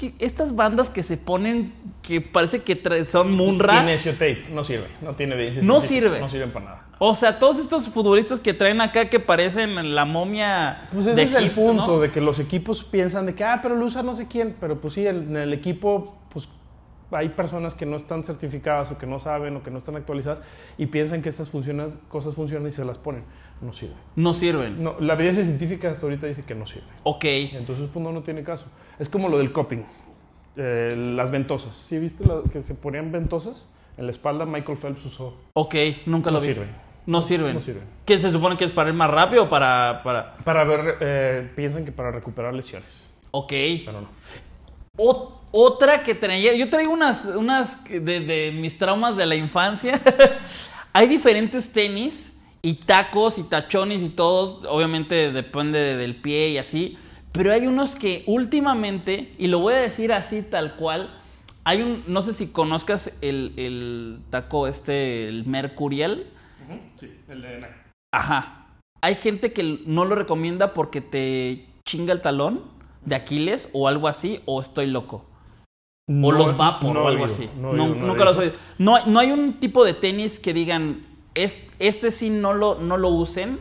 Que 0.01 0.15
estas 0.17 0.55
bandas 0.55 0.89
que 0.89 1.03
se 1.03 1.15
ponen 1.15 1.73
que 2.01 2.21
parece 2.21 2.63
que 2.63 3.05
son 3.05 3.33
Munra. 3.33 3.81
Kinesio 3.81 4.13
tape, 4.13 4.45
no 4.51 4.63
sirve, 4.63 4.87
no 4.99 5.13
tiene 5.13 5.35
evidencia 5.35 5.61
No 5.61 5.79
sirve. 5.79 6.19
No 6.19 6.27
sirven 6.27 6.51
para 6.51 6.65
nada. 6.65 6.85
O 6.97 7.13
sea, 7.13 7.37
todos 7.37 7.59
estos 7.59 7.87
futbolistas 7.89 8.39
que 8.39 8.55
traen 8.55 8.81
acá 8.81 9.09
que 9.09 9.19
parecen 9.19 9.93
la 9.93 10.05
momia 10.05 10.87
Pues 10.91 11.05
ese 11.05 11.15
de 11.15 11.21
es 11.21 11.35
el 11.35 11.51
punto, 11.51 11.85
¿no? 11.85 11.99
de 11.99 12.09
que 12.09 12.19
los 12.19 12.39
equipos 12.39 12.83
piensan 12.83 13.27
de 13.27 13.35
que, 13.35 13.43
ah, 13.43 13.59
pero 13.61 13.75
lo 13.75 13.85
usa 13.85 14.01
no 14.01 14.15
sé 14.15 14.27
quién, 14.27 14.55
pero 14.59 14.81
pues 14.81 14.95
sí, 14.95 15.05
en 15.05 15.35
el 15.35 15.53
equipo, 15.53 16.17
pues 16.33 16.49
hay 17.11 17.29
personas 17.29 17.75
que 17.75 17.85
no 17.85 17.97
están 17.97 18.23
certificadas 18.23 18.91
o 18.91 18.97
que 18.97 19.05
no 19.05 19.19
saben 19.19 19.55
o 19.55 19.61
que 19.61 19.69
no 19.69 19.77
están 19.77 19.97
actualizadas 19.97 20.41
y 20.79 20.87
piensan 20.87 21.21
que 21.21 21.29
esas 21.29 21.51
funciones, 21.51 21.95
cosas 22.09 22.33
funcionan 22.33 22.67
y 22.67 22.71
se 22.71 22.85
las 22.85 22.97
ponen. 22.97 23.23
No 23.61 23.73
sirve. 23.73 23.93
No 24.15 24.33
sirven. 24.33 24.81
No, 24.81 24.95
la 24.99 25.13
evidencia 25.13 25.43
científica 25.45 25.91
hasta 25.91 26.05
ahorita 26.05 26.27
dice 26.27 26.43
que 26.43 26.55
no 26.55 26.65
sirve. 26.65 26.87
Ok. 27.03 27.23
Entonces, 27.25 27.87
pues 27.93 28.03
no, 28.03 28.11
no 28.11 28.21
tiene 28.23 28.43
caso. 28.43 28.65
Es 28.99 29.07
como 29.07 29.29
lo 29.29 29.37
del 29.37 29.51
coping. 29.51 29.83
Eh, 30.57 30.95
las 31.15 31.31
ventosas. 31.31 31.75
¿Sí 31.75 31.97
viste 31.99 32.25
la- 32.25 32.41
que 32.51 32.59
se 32.61 32.75
ponían 32.75 33.11
ventosas? 33.11 33.67
En 33.97 34.05
la 34.05 34.11
espalda 34.11 34.45
Michael 34.45 34.77
Phelps 34.77 35.05
usó. 35.05 35.37
Ok, 35.53 35.75
nunca 36.07 36.31
No 36.31 36.37
lo 36.37 36.41
vi. 36.41 36.47
sirven. 36.47 36.69
No 37.05 37.21
sirven. 37.21 37.53
No 37.53 37.61
sirven. 37.61 37.83
¿Qué 38.05 38.19
se 38.19 38.31
supone 38.31 38.57
que 38.57 38.65
es 38.65 38.71
para 38.71 38.89
ir 38.89 38.95
más 38.95 39.09
rápido 39.09 39.43
o 39.43 39.49
para, 39.49 40.01
para... 40.03 40.37
Para 40.37 40.63
ver, 40.63 40.97
eh, 41.01 41.51
piensan 41.55 41.85
que 41.85 41.91
para 41.91 42.11
recuperar 42.11 42.53
lesiones, 42.53 43.07
Ok. 43.31 43.53
pero 43.85 44.01
no. 44.01 44.07
Ot- 44.97 45.31
otra 45.51 46.03
que 46.03 46.15
traía, 46.15 46.53
yo 46.53 46.69
traigo 46.69 46.91
unas, 46.93 47.25
unas 47.25 47.83
de, 47.85 47.99
de 48.01 48.51
mis 48.53 48.77
traumas 48.77 49.17
de 49.17 49.25
la 49.25 49.35
infancia. 49.35 49.99
Hay 50.93 51.07
diferentes 51.07 51.71
tenis 51.71 52.30
y 52.63 52.73
tacos 52.75 53.37
y 53.37 53.43
tachones 53.43 54.01
y 54.03 54.09
todo, 54.09 54.61
obviamente 54.69 55.31
depende 55.31 55.79
de- 55.79 55.97
del 55.97 56.15
pie 56.15 56.49
y 56.49 56.57
así, 56.57 56.97
pero 57.31 57.51
hay 57.51 57.65
unos 57.65 57.95
que 57.95 58.23
últimamente, 58.27 59.33
y 59.37 59.47
lo 59.47 59.59
voy 59.59 59.73
a 59.73 59.77
decir 59.77 60.11
así 60.13 60.41
tal 60.41 60.75
cual, 60.75 61.09
hay 61.63 61.81
un, 61.81 62.03
no 62.07 62.21
sé 62.21 62.33
si 62.33 62.47
conozcas 62.51 63.17
el, 63.21 63.53
el 63.57 64.19
taco 64.29 64.67
este, 64.67 65.27
el 65.27 65.45
Mercurial. 65.45 66.25
Sí, 66.97 67.11
el 67.29 67.41
de 67.41 67.55
Nike. 67.57 67.73
Ajá. 68.13 68.67
Hay 69.01 69.15
gente 69.15 69.51
que 69.53 69.79
no 69.85 70.05
lo 70.05 70.15
recomienda 70.15 70.73
porque 70.73 71.01
te 71.01 71.65
chinga 71.87 72.13
el 72.13 72.21
talón 72.21 72.61
de 73.05 73.15
Aquiles 73.15 73.69
o 73.73 73.87
algo 73.87 74.07
así, 74.07 74.41
o 74.45 74.61
estoy 74.61 74.87
loco. 74.87 75.25
O 76.09 76.31
los 76.31 76.57
Vapor 76.57 76.93
no 76.93 77.03
o 77.03 77.07
algo 77.07 77.23
oído, 77.23 77.33
así. 77.33 77.49
no 77.57 77.69
oído 77.71 77.87
nunca 77.87 78.25
los 78.25 78.37
oído. 78.37 78.53
No, 78.77 79.05
no 79.05 79.19
hay 79.19 79.31
un 79.31 79.53
tipo 79.53 79.85
de 79.85 79.93
tenis 79.93 80.39
que 80.39 80.53
digan, 80.53 81.05
"Es- 81.35 81.57
este 81.79 82.11
sí 82.11 82.29
no 82.29 82.53
lo, 82.53 82.75
no 82.75 82.97
lo 82.97 83.09
usen. 83.09 83.59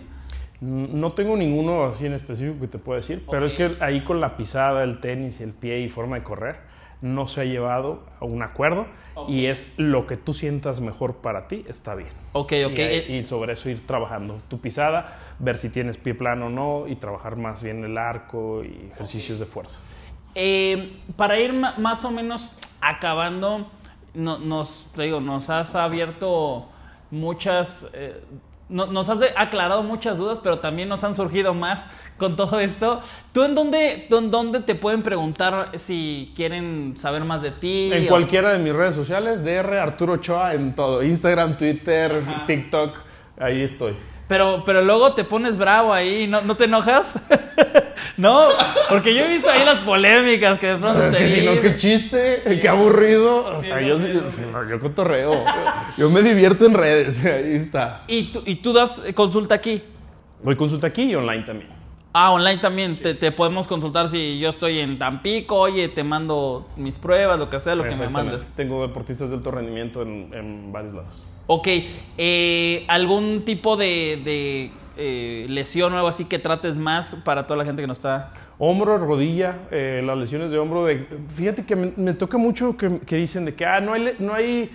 No 0.61 1.13
tengo 1.13 1.37
ninguno 1.37 1.85
así 1.85 2.05
en 2.05 2.13
específico 2.13 2.61
que 2.61 2.69
te 2.69 2.79
pueda 2.79 2.99
decir, 3.01 3.25
pero 3.31 3.47
es 3.47 3.55
que 3.55 3.77
ahí 3.81 4.03
con 4.03 4.21
la 4.21 4.37
pisada, 4.37 4.85
el 4.85 5.01
tenis, 5.01 5.41
el 5.41 5.53
pie 5.55 5.81
y 5.81 5.89
forma 5.89 6.17
de 6.17 6.23
correr, 6.23 6.57
no 7.01 7.27
se 7.27 7.41
ha 7.41 7.45
llevado 7.47 8.03
a 8.21 8.27
un 8.27 8.43
acuerdo 8.43 8.87
y 9.27 9.47
es 9.47 9.73
lo 9.79 10.07
que 10.07 10.19
tú 10.19 10.35
sientas 10.35 10.83
mejor 10.83 11.15
para 11.17 11.49
ti, 11.49 11.65
está 11.67 11.95
bien. 11.95 12.11
Ok, 12.33 12.53
ok. 12.67 12.79
Y, 12.79 12.81
ahí- 12.83 13.05
eh, 13.09 13.17
y 13.21 13.25
sobre 13.25 13.55
eso 13.55 13.71
ir 13.71 13.87
trabajando 13.87 14.39
tu 14.49 14.59
pisada, 14.61 15.17
ver 15.39 15.57
si 15.57 15.71
tienes 15.71 15.97
pie 15.97 16.15
plano 16.15 16.47
o 16.47 16.51
no 16.51 16.87
y 16.87 16.97
trabajar 16.97 17.37
más 17.37 17.63
bien 17.63 17.83
el 17.83 17.97
arco 17.97 18.63
y 18.63 18.91
ejercicios 18.93 19.39
de 19.39 19.47
fuerza. 19.47 19.79
Eh, 20.35 20.93
para 21.17 21.41
ir 21.41 21.55
más 21.55 22.05
o 22.05 22.11
menos 22.11 22.53
acabando, 22.83 23.67
no- 24.13 24.39
nos, 24.39 24.91
te 24.95 25.05
digo, 25.05 25.21
nos 25.23 25.49
has 25.49 25.75
abierto 25.75 26.69
muchas, 27.11 27.87
eh, 27.93 28.21
no- 28.69 28.87
nos 28.87 29.09
has 29.09 29.19
aclarado 29.37 29.83
muchas 29.83 30.19
dudas, 30.19 30.39
pero 30.43 30.61
también 30.61 30.89
nos 30.89 31.03
han 31.05 31.15
surgido 31.15 31.55
más 31.55 31.85
con 32.17 32.37
todo 32.37 32.61
esto. 32.61 33.01
¿Tú 33.33 33.43
en 33.43 33.55
dónde, 33.55 34.07
en 34.11 34.31
dónde 34.31 34.61
te 34.61 34.75
pueden 34.75 35.03
preguntar 35.03 35.71
si 35.79 36.33
quieren 36.37 36.95
saber 36.97 37.25
más 37.25 37.43
de 37.43 37.51
ti? 37.51 37.91
En 37.93 38.05
o- 38.07 38.09
cualquiera 38.09 38.53
de 38.53 38.59
mis 38.59 38.73
redes 38.75 38.95
sociales, 38.95 39.43
DR 39.45 39.79
Arturo 39.81 40.13
Ochoa 40.15 40.55
en 40.55 40.75
todo, 40.75 41.03
Instagram, 41.03 41.59
Twitter, 41.59 42.23
TikTok, 42.47 42.97
ahí 43.39 43.63
estoy. 43.63 43.95
Pero, 44.29 44.63
pero 44.65 44.83
luego 44.83 45.15
te 45.15 45.25
pones 45.25 45.59
bravo 45.59 45.93
ahí, 45.93 46.29
¿no, 46.29 46.41
¿no 46.43 46.55
te 46.55 46.65
enojas? 46.67 47.13
no, 48.17 48.45
porque 48.89 49.15
yo 49.15 49.25
he 49.25 49.29
visto 49.29 49.51
ahí 49.51 49.65
las 49.65 49.81
polémicas 49.81 50.59
que 50.59 50.67
de 50.69 50.77
pronto 50.77 51.03
Es 51.05 51.13
se 51.13 51.19
que 51.19 51.29
si 51.29 51.47
no, 51.47 51.61
qué 51.61 51.77
chiste, 51.77 52.59
qué 52.61 52.69
aburrido. 52.69 53.45
O 53.59 53.63
sea, 53.63 53.81
yo, 53.81 53.99
sí- 53.99 54.21
sí, 54.29 54.43
no, 54.53 54.69
yo 54.69 54.79
cotorreo. 54.81 55.45
Yo 55.97 56.11
me 56.11 56.23
divierto 56.23 56.67
en 56.67 56.75
redes, 56.75 57.25
ahí 57.25 57.55
está. 57.55 58.05
¿Y 58.09 58.25
tú, 58.33 58.43
y 58.47 58.57
tú 58.57 58.73
das 58.73 58.91
consulta 59.15 59.55
aquí. 59.55 59.83
Doy 60.43 60.57
consulta 60.57 60.87
aquí 60.89 61.03
y 61.11 61.15
online 61.15 61.43
también. 61.45 61.71
Ah, 62.13 62.33
online 62.33 62.61
también. 62.61 62.97
Te, 62.97 63.15
te 63.15 63.31
podemos 63.31 63.69
consultar 63.69 64.09
si 64.09 64.39
yo 64.41 64.49
estoy 64.51 64.81
en 64.81 64.99
Tampico. 64.99 65.55
Oye, 65.57 65.89
te 65.89 66.03
mando 66.03 66.69
mis 66.77 66.97
pruebas, 66.97 67.39
lo 67.39 67.49
que 67.49 67.61
sea, 67.61 67.75
lo 67.77 67.85
que 67.85 67.95
me 67.95 68.09
mandes. 68.09 68.47
Tengo 68.57 68.85
deportistas 68.87 69.31
de 69.31 69.37
alto 69.37 69.51
rendimiento 69.53 70.03
en, 70.03 70.29
en 70.35 70.73
varios 70.73 70.95
lados. 70.95 71.23
Ok. 71.47 71.69
eh, 72.19 72.85
¿Algún 72.89 73.45
tipo 73.45 73.77
de, 73.77 74.21
de, 74.25 74.71
eh, 75.03 75.47
lesión 75.49 75.93
o 75.95 75.97
algo 75.97 76.09
así 76.09 76.27
que 76.27 76.39
trates 76.39 76.77
más 76.77 77.17
para 77.25 77.47
toda 77.47 77.57
la 77.57 77.65
gente 77.65 77.83
que 77.83 77.89
nos 77.89 77.99
está... 77.99 78.31
Hombro, 78.59 78.99
rodilla, 78.99 79.61
eh, 79.71 80.03
las 80.05 80.19
lesiones 80.19 80.51
de 80.51 80.59
hombro. 80.59 80.85
De, 80.85 81.07
fíjate 81.35 81.65
que 81.65 81.75
me, 81.75 81.93
me 81.97 82.13
toca 82.13 82.37
mucho 82.37 82.77
que, 82.77 83.01
que 83.01 83.17
dicen 83.17 83.47
de 83.47 83.55
que 83.55 83.65
ah, 83.65 83.81
no, 83.81 83.95
hay, 83.95 84.15
no, 84.19 84.35
hay, 84.35 84.71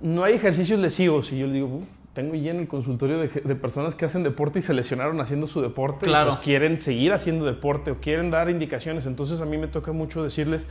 no 0.00 0.24
hay 0.24 0.34
ejercicios 0.34 0.80
lesivos. 0.80 1.30
Y 1.30 1.38
yo 1.38 1.50
digo, 1.50 1.66
"Uf, 1.66 1.84
tengo 2.14 2.34
lleno 2.34 2.60
el 2.60 2.68
consultorio 2.68 3.18
de, 3.18 3.28
de, 3.28 3.54
personas 3.54 3.94
que 3.94 4.04
hacen 4.04 4.22
deporte 4.22 4.58
y 4.58 4.62
se 4.62 4.74
lesionaron 4.74 5.20
haciendo 5.20 5.46
su 5.46 5.60
deporte. 5.60 6.06
Claro. 6.06 6.30
Y 6.30 6.32
pues 6.32 6.44
quieren 6.44 6.80
seguir 6.80 7.12
haciendo 7.12 7.44
deporte 7.44 7.90
o 7.90 8.00
quieren 8.00 8.30
dar 8.30 8.50
indicaciones. 8.50 9.06
Entonces 9.06 9.40
a 9.40 9.44
mí 9.44 9.58
me 9.58 9.68
toca 9.68 9.92
mucho 9.92 10.22
decirles, 10.22 10.66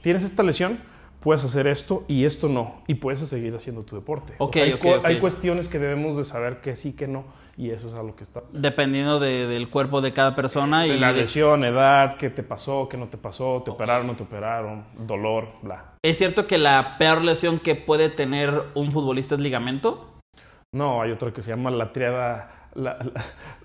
tienes 0.00 0.24
esta 0.24 0.42
lesión, 0.42 0.78
puedes 1.20 1.44
hacer 1.44 1.66
esto 1.66 2.04
y 2.08 2.24
esto 2.24 2.48
no. 2.48 2.82
Y 2.86 2.94
puedes 2.94 3.20
seguir 3.20 3.54
haciendo 3.54 3.84
tu 3.84 3.96
deporte. 3.96 4.34
Ok, 4.38 4.48
O 4.48 4.52
sea, 4.52 4.64
hay, 4.64 5.00
hay 5.04 5.20
cuestiones 5.20 5.68
que 5.68 5.78
debemos 5.78 6.16
de 6.16 6.24
saber 6.24 6.60
que 6.60 6.74
sí, 6.74 6.92
que 6.92 7.06
no. 7.06 7.24
Y 7.56 7.70
eso 7.70 7.88
es 7.88 7.94
a 7.94 8.02
lo 8.02 8.16
que 8.16 8.24
está. 8.24 8.42
Dependiendo 8.52 9.20
de- 9.20 9.46
del 9.46 9.68
cuerpo 9.68 10.00
de 10.00 10.12
cada 10.12 10.34
persona 10.34 10.86
y 10.86 10.90
De 10.92 10.96
la 10.98 11.12
de- 11.12 11.20
lesión, 11.22 11.64
edad, 11.64 12.14
qué 12.14 12.30
te 12.30 12.42
pasó, 12.42 12.88
qué 12.88 12.96
no 12.96 13.08
te 13.08 13.18
pasó, 13.18 13.62
te 13.62 13.70
operaron, 13.70 14.06
no 14.06 14.16
te 14.16 14.22
operaron, 14.22 14.84
dolor, 14.98 15.48
bla. 15.62 15.92
¿Es 16.02 16.16
cierto 16.18 16.46
que 16.46 16.56
la 16.58 16.96
peor 16.98 17.22
lesión 17.22 17.58
que 17.58 17.74
puede 17.74 18.08
tener 18.08 18.62
un 18.74 18.90
futbolista 18.90 19.34
es 19.34 19.40
ligamento? 19.42 20.08
No, 20.74 21.02
hay 21.02 21.10
otra 21.10 21.30
que 21.32 21.42
se 21.42 21.50
llama 21.50 21.70
la 21.70 21.92
triada. 21.92 22.61
La, 22.74 22.98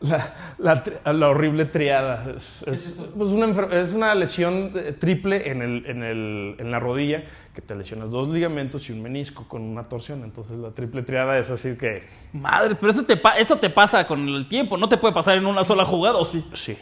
la, 0.01 0.83
la- 1.13 1.29
horrible 1.29 1.65
triada. 1.65 2.33
Es, 2.35 2.63
es- 2.67 3.01
pues 3.17 3.31
una, 3.31 3.47
es 3.81 3.93
una 3.93 4.13
lesión 4.15 4.71
eh, 4.75 4.93
triple 4.99 5.49
en, 5.49 5.61
el, 5.61 5.85
en, 5.85 6.03
el, 6.03 6.55
en 6.59 6.71
la 6.71 6.79
rodilla 6.79 7.23
que 7.55 7.61
te 7.61 7.73
lesionas 7.73 8.11
dos 8.11 8.27
ligamentos 8.27 8.89
y 8.89 8.93
un 8.93 9.01
menisco 9.01 9.47
con 9.47 9.61
una 9.61 9.83
torsión. 9.83 10.23
Entonces 10.23 10.57
la 10.57 10.71
triple 10.71 11.03
triada 11.03 11.37
es 11.39 11.49
así 11.49 11.75
que 11.77 12.03
Madre, 12.33 12.75
pero 12.75 12.91
eso 12.91 13.03
te, 13.03 13.19
eso 13.39 13.55
te 13.57 13.69
pasa 13.69 14.05
con 14.05 14.27
el 14.27 14.47
tiempo, 14.49 14.77
no 14.77 14.89
te 14.89 14.97
puede 14.97 15.13
pasar 15.13 15.37
en 15.37 15.45
una 15.45 15.63
sola 15.63 15.85
jugada, 15.85 16.17
¿o 16.17 16.25
sí? 16.25 16.45
sí, 16.53 16.77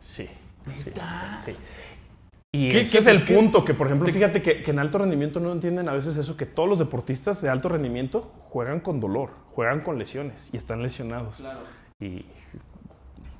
sí, 0.00 0.28
sí. 0.78 0.90
sí. 1.44 1.52
Y 2.52 2.68
¿Qué- 2.68 2.80
ese 2.80 2.92
qué- 2.92 2.98
es 2.98 3.06
el 3.06 3.24
qué- 3.24 3.34
punto, 3.34 3.64
que 3.64 3.74
por 3.74 3.86
ejemplo, 3.86 4.08
fíjate 4.12 4.42
que, 4.42 4.62
que 4.62 4.70
en 4.72 4.80
alto 4.80 4.98
rendimiento 4.98 5.38
no 5.38 5.52
entienden 5.52 5.88
a 5.88 5.92
veces 5.92 6.16
eso, 6.16 6.36
que 6.36 6.46
todos 6.46 6.68
los 6.68 6.78
deportistas 6.80 7.40
de 7.42 7.48
alto 7.48 7.68
rendimiento 7.68 8.32
juegan 8.48 8.80
con 8.80 8.98
dolor, 9.00 9.30
juegan 9.54 9.80
con 9.82 9.98
lesiones 9.98 10.50
y 10.52 10.56
están 10.56 10.82
lesionados. 10.82 11.44
Y 12.00 12.24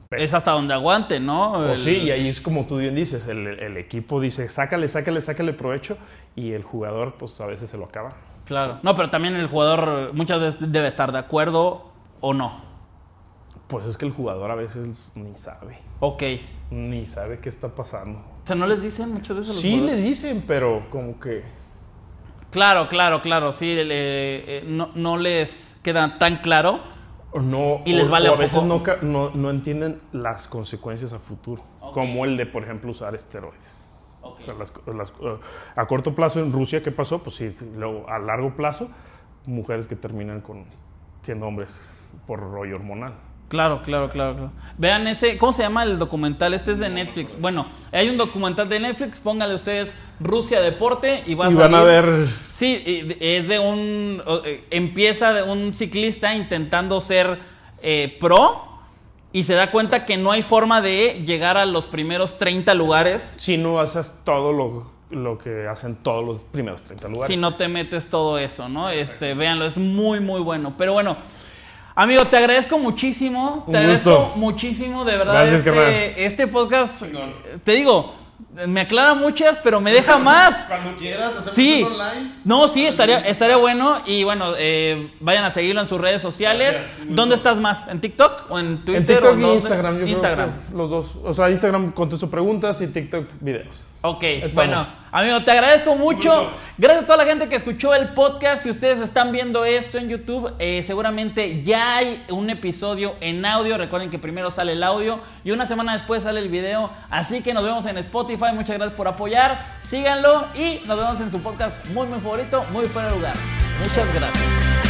Pesa. 0.08 0.22
Es 0.24 0.34
hasta 0.34 0.50
donde 0.52 0.74
aguante, 0.74 1.20
¿no? 1.20 1.52
Pues 1.54 1.86
El- 1.86 1.94
sí, 1.94 1.96
y 2.02 2.10
ahí 2.10 2.26
es 2.28 2.40
como 2.40 2.66
tú 2.66 2.78
bien 2.78 2.96
dices, 2.96 3.28
el, 3.28 3.46
el 3.46 3.76
equipo 3.76 4.20
dice, 4.20 4.48
sácale, 4.48 4.88
sácale, 4.88 5.20
sácale 5.20 5.52
provecho 5.52 5.96
y 6.34 6.50
el 6.52 6.64
jugador 6.64 7.14
pues 7.14 7.40
a 7.40 7.46
veces 7.46 7.70
se 7.70 7.78
lo 7.78 7.84
acaba. 7.84 8.14
Claro. 8.44 8.80
No, 8.82 8.96
pero 8.96 9.08
también 9.10 9.36
el 9.36 9.46
jugador 9.46 10.12
muchas 10.12 10.40
veces 10.40 10.72
debe 10.72 10.88
estar 10.88 11.12
de 11.12 11.18
acuerdo 11.18 11.92
o 12.20 12.34
no. 12.34 12.60
Pues 13.68 13.86
es 13.86 13.96
que 13.96 14.04
el 14.04 14.10
jugador 14.10 14.50
a 14.50 14.56
veces 14.56 15.12
ni 15.14 15.36
sabe, 15.36 15.78
Ok. 16.00 16.22
ni 16.72 17.06
sabe 17.06 17.38
qué 17.38 17.48
está 17.48 17.68
pasando. 17.68 18.20
O 18.50 18.52
sea, 18.52 18.58
¿no 18.58 18.66
les 18.66 18.82
dicen 18.82 19.14
muchas 19.14 19.36
veces 19.36 19.52
a 19.52 19.54
los 19.54 19.62
Sí 19.62 19.70
jugadores? 19.70 19.96
les 19.98 20.04
dicen, 20.04 20.42
pero 20.44 20.84
como 20.90 21.20
que... 21.20 21.44
Claro, 22.50 22.88
claro, 22.88 23.22
claro. 23.22 23.52
Sí, 23.52 23.76
le- 23.76 24.58
eh, 24.58 24.64
no, 24.66 24.90
no 24.96 25.16
les 25.18 25.78
queda 25.84 26.18
tan 26.18 26.38
claro. 26.38 26.80
o 27.30 27.38
No, 27.40 27.82
Y 27.84 27.92
les 27.92 28.08
o- 28.08 28.10
vale 28.10 28.28
o 28.28 28.32
a 28.32 28.34
a 28.34 28.38
veces 28.40 28.64
no, 28.64 28.82
no, 29.02 29.30
no 29.30 29.50
entienden 29.50 30.00
las 30.10 30.48
consecuencias 30.48 31.12
a 31.12 31.20
futuro, 31.20 31.62
como 31.94 32.24
el 32.24 32.36
de, 32.36 32.44
por 32.46 32.64
ejemplo, 32.64 32.90
usar 32.90 33.14
esteroides. 33.14 33.78
O 34.20 34.34
sea, 34.40 34.54
las- 34.54 34.72
las- 34.92 35.12
a 35.76 35.86
corto 35.86 36.12
plazo 36.16 36.40
en 36.40 36.52
Rusia, 36.52 36.82
¿qué 36.82 36.90
pasó? 36.90 37.22
Pues 37.22 37.36
sí, 37.36 37.54
luego 37.76 38.10
a 38.10 38.18
largo 38.18 38.56
plazo, 38.56 38.90
mujeres 39.46 39.86
que 39.86 39.94
terminan 39.94 40.40
con 40.40 40.64
siendo 41.22 41.46
hombres 41.46 42.04
por 42.26 42.40
rollo 42.40 42.74
hormonal. 42.74 43.14
Claro, 43.50 43.82
claro, 43.82 44.08
claro, 44.08 44.34
claro. 44.34 44.52
Vean 44.78 45.08
ese, 45.08 45.36
¿cómo 45.36 45.52
se 45.52 45.62
llama 45.62 45.82
el 45.82 45.98
documental? 45.98 46.54
Este 46.54 46.70
es 46.70 46.78
de 46.78 46.88
Netflix. 46.88 47.38
Bueno, 47.40 47.66
hay 47.90 48.08
un 48.08 48.16
documental 48.16 48.68
de 48.68 48.78
Netflix, 48.78 49.18
pónganle 49.18 49.56
ustedes 49.56 49.96
Rusia 50.20 50.60
Deporte 50.60 51.24
y, 51.26 51.34
va 51.34 51.46
a 51.46 51.50
Y 51.50 51.54
van 51.54 51.74
a 51.74 51.82
ver 51.82 52.28
Sí, 52.46 52.80
es 53.18 53.48
de 53.48 53.58
un... 53.58 54.22
eh, 54.44 54.64
Empieza 54.70 55.32
de 55.32 55.42
un 55.42 55.74
ciclista 55.74 56.32
intentando 56.32 57.00
ser 57.00 57.40
eh, 57.82 58.16
pro 58.20 58.68
y 59.32 59.42
se 59.42 59.54
da 59.54 59.72
cuenta 59.72 60.04
que 60.04 60.16
no 60.16 60.30
hay 60.30 60.42
forma 60.42 60.80
de 60.80 61.24
llegar 61.26 61.56
a 61.56 61.66
los 61.66 61.86
primeros 61.86 62.38
30 62.38 62.72
lugares 62.74 63.32
si 63.36 63.58
no 63.58 63.80
haces 63.80 64.12
todo 64.22 64.52
lo, 64.52 64.90
lo 65.10 65.38
que 65.38 65.66
hacen 65.66 65.96
todos 65.96 66.24
los 66.24 66.44
primeros 66.44 66.84
30 66.84 67.08
lugares. 67.08 67.34
si 67.34 67.36
no 67.36 67.54
te 67.54 67.66
metes 67.66 68.06
todo 68.08 68.38
eso, 68.38 68.68
¿no? 68.68 68.90
Este, 68.90 69.34
véanlo, 69.34 69.66
es 69.66 69.76
muy, 69.76 70.20
muy 70.20 70.40
bueno. 70.40 70.74
Pero 70.78 70.92
bueno, 70.92 71.16
amigo, 72.02 72.24
te 72.24 72.36
agradezco 72.36 72.78
muchísimo. 72.78 73.64
Un 73.66 73.72
te 73.72 73.78
agradezco 73.78 74.10
gusto. 74.24 74.36
muchísimo, 74.38 75.04
de 75.04 75.16
verdad. 75.16 75.34
Gracias, 75.34 75.66
este, 75.66 76.24
este 76.24 76.46
podcast, 76.46 77.02
te 77.64 77.72
digo, 77.72 78.14
me 78.66 78.80
aclara 78.80 79.14
muchas, 79.14 79.58
pero 79.58 79.80
me 79.80 79.92
deja 79.92 80.18
más. 80.30 80.64
Cuando 80.66 80.96
quieras, 80.98 81.36
hacemos 81.36 81.54
Sí, 81.54 81.82
un 81.82 81.92
online. 81.92 82.32
no, 82.44 82.68
sí, 82.68 82.86
estaría, 82.86 83.18
estaría 83.20 83.56
bueno. 83.56 84.00
Y 84.06 84.24
bueno, 84.24 84.54
eh, 84.58 85.12
vayan 85.20 85.44
a 85.44 85.50
seguirlo 85.50 85.80
en 85.82 85.86
sus 85.88 86.00
redes 86.00 86.22
sociales. 86.22 86.72
Gracias, 86.78 87.06
¿Dónde 87.16 87.34
estás 87.36 87.58
más? 87.58 87.86
¿En 87.88 88.00
TikTok 88.00 88.50
o 88.50 88.58
en 88.58 88.84
Twitter? 88.84 88.96
En 88.96 89.06
TikTok 89.06 89.36
o 89.36 89.40
y? 89.40 89.52
Instagram, 89.54 89.98
yo 90.00 90.06
Instagram. 90.06 90.50
creo 90.52 90.68
que 90.70 90.76
los 90.76 90.90
dos. 90.90 91.14
O 91.24 91.34
sea, 91.34 91.50
Instagram 91.50 91.92
contesto 91.92 92.30
preguntas 92.30 92.80
y 92.80 92.86
TikTok 92.88 93.26
videos. 93.40 93.84
Ok, 94.02 94.22
Estamos. 94.22 94.54
bueno, 94.54 94.86
amigo, 95.12 95.44
te 95.44 95.50
agradezco 95.50 95.94
mucho. 95.94 96.50
Gracias 96.78 97.04
a 97.04 97.06
toda 97.06 97.18
la 97.18 97.26
gente 97.26 97.50
que 97.50 97.56
escuchó 97.56 97.94
el 97.94 98.08
podcast. 98.14 98.62
Si 98.62 98.70
ustedes 98.70 98.98
están 99.00 99.30
viendo 99.30 99.66
esto 99.66 99.98
en 99.98 100.08
YouTube, 100.08 100.54
eh, 100.58 100.82
seguramente 100.82 101.62
ya 101.62 101.96
hay 101.98 102.24
un 102.30 102.48
episodio 102.48 103.14
en 103.20 103.44
audio. 103.44 103.76
Recuerden 103.76 104.08
que 104.08 104.18
primero 104.18 104.50
sale 104.50 104.72
el 104.72 104.82
audio 104.82 105.20
y 105.44 105.50
una 105.50 105.66
semana 105.66 105.92
después 105.92 106.22
sale 106.22 106.40
el 106.40 106.48
video. 106.48 106.90
Así 107.10 107.42
que 107.42 107.52
nos 107.52 107.62
vemos 107.62 107.84
en 107.84 107.98
Spotify. 107.98 108.52
Muchas 108.54 108.78
gracias 108.78 108.96
por 108.96 109.06
apoyar. 109.06 109.76
Síganlo 109.82 110.46
y 110.54 110.80
nos 110.86 110.96
vemos 110.98 111.20
en 111.20 111.30
su 111.30 111.42
podcast 111.42 111.86
muy, 111.88 112.06
muy 112.06 112.20
favorito, 112.20 112.64
muy 112.72 112.86
fuera 112.86 113.08
de 113.10 113.16
lugar. 113.16 113.34
Muchas 113.80 114.14
gracias. 114.14 114.89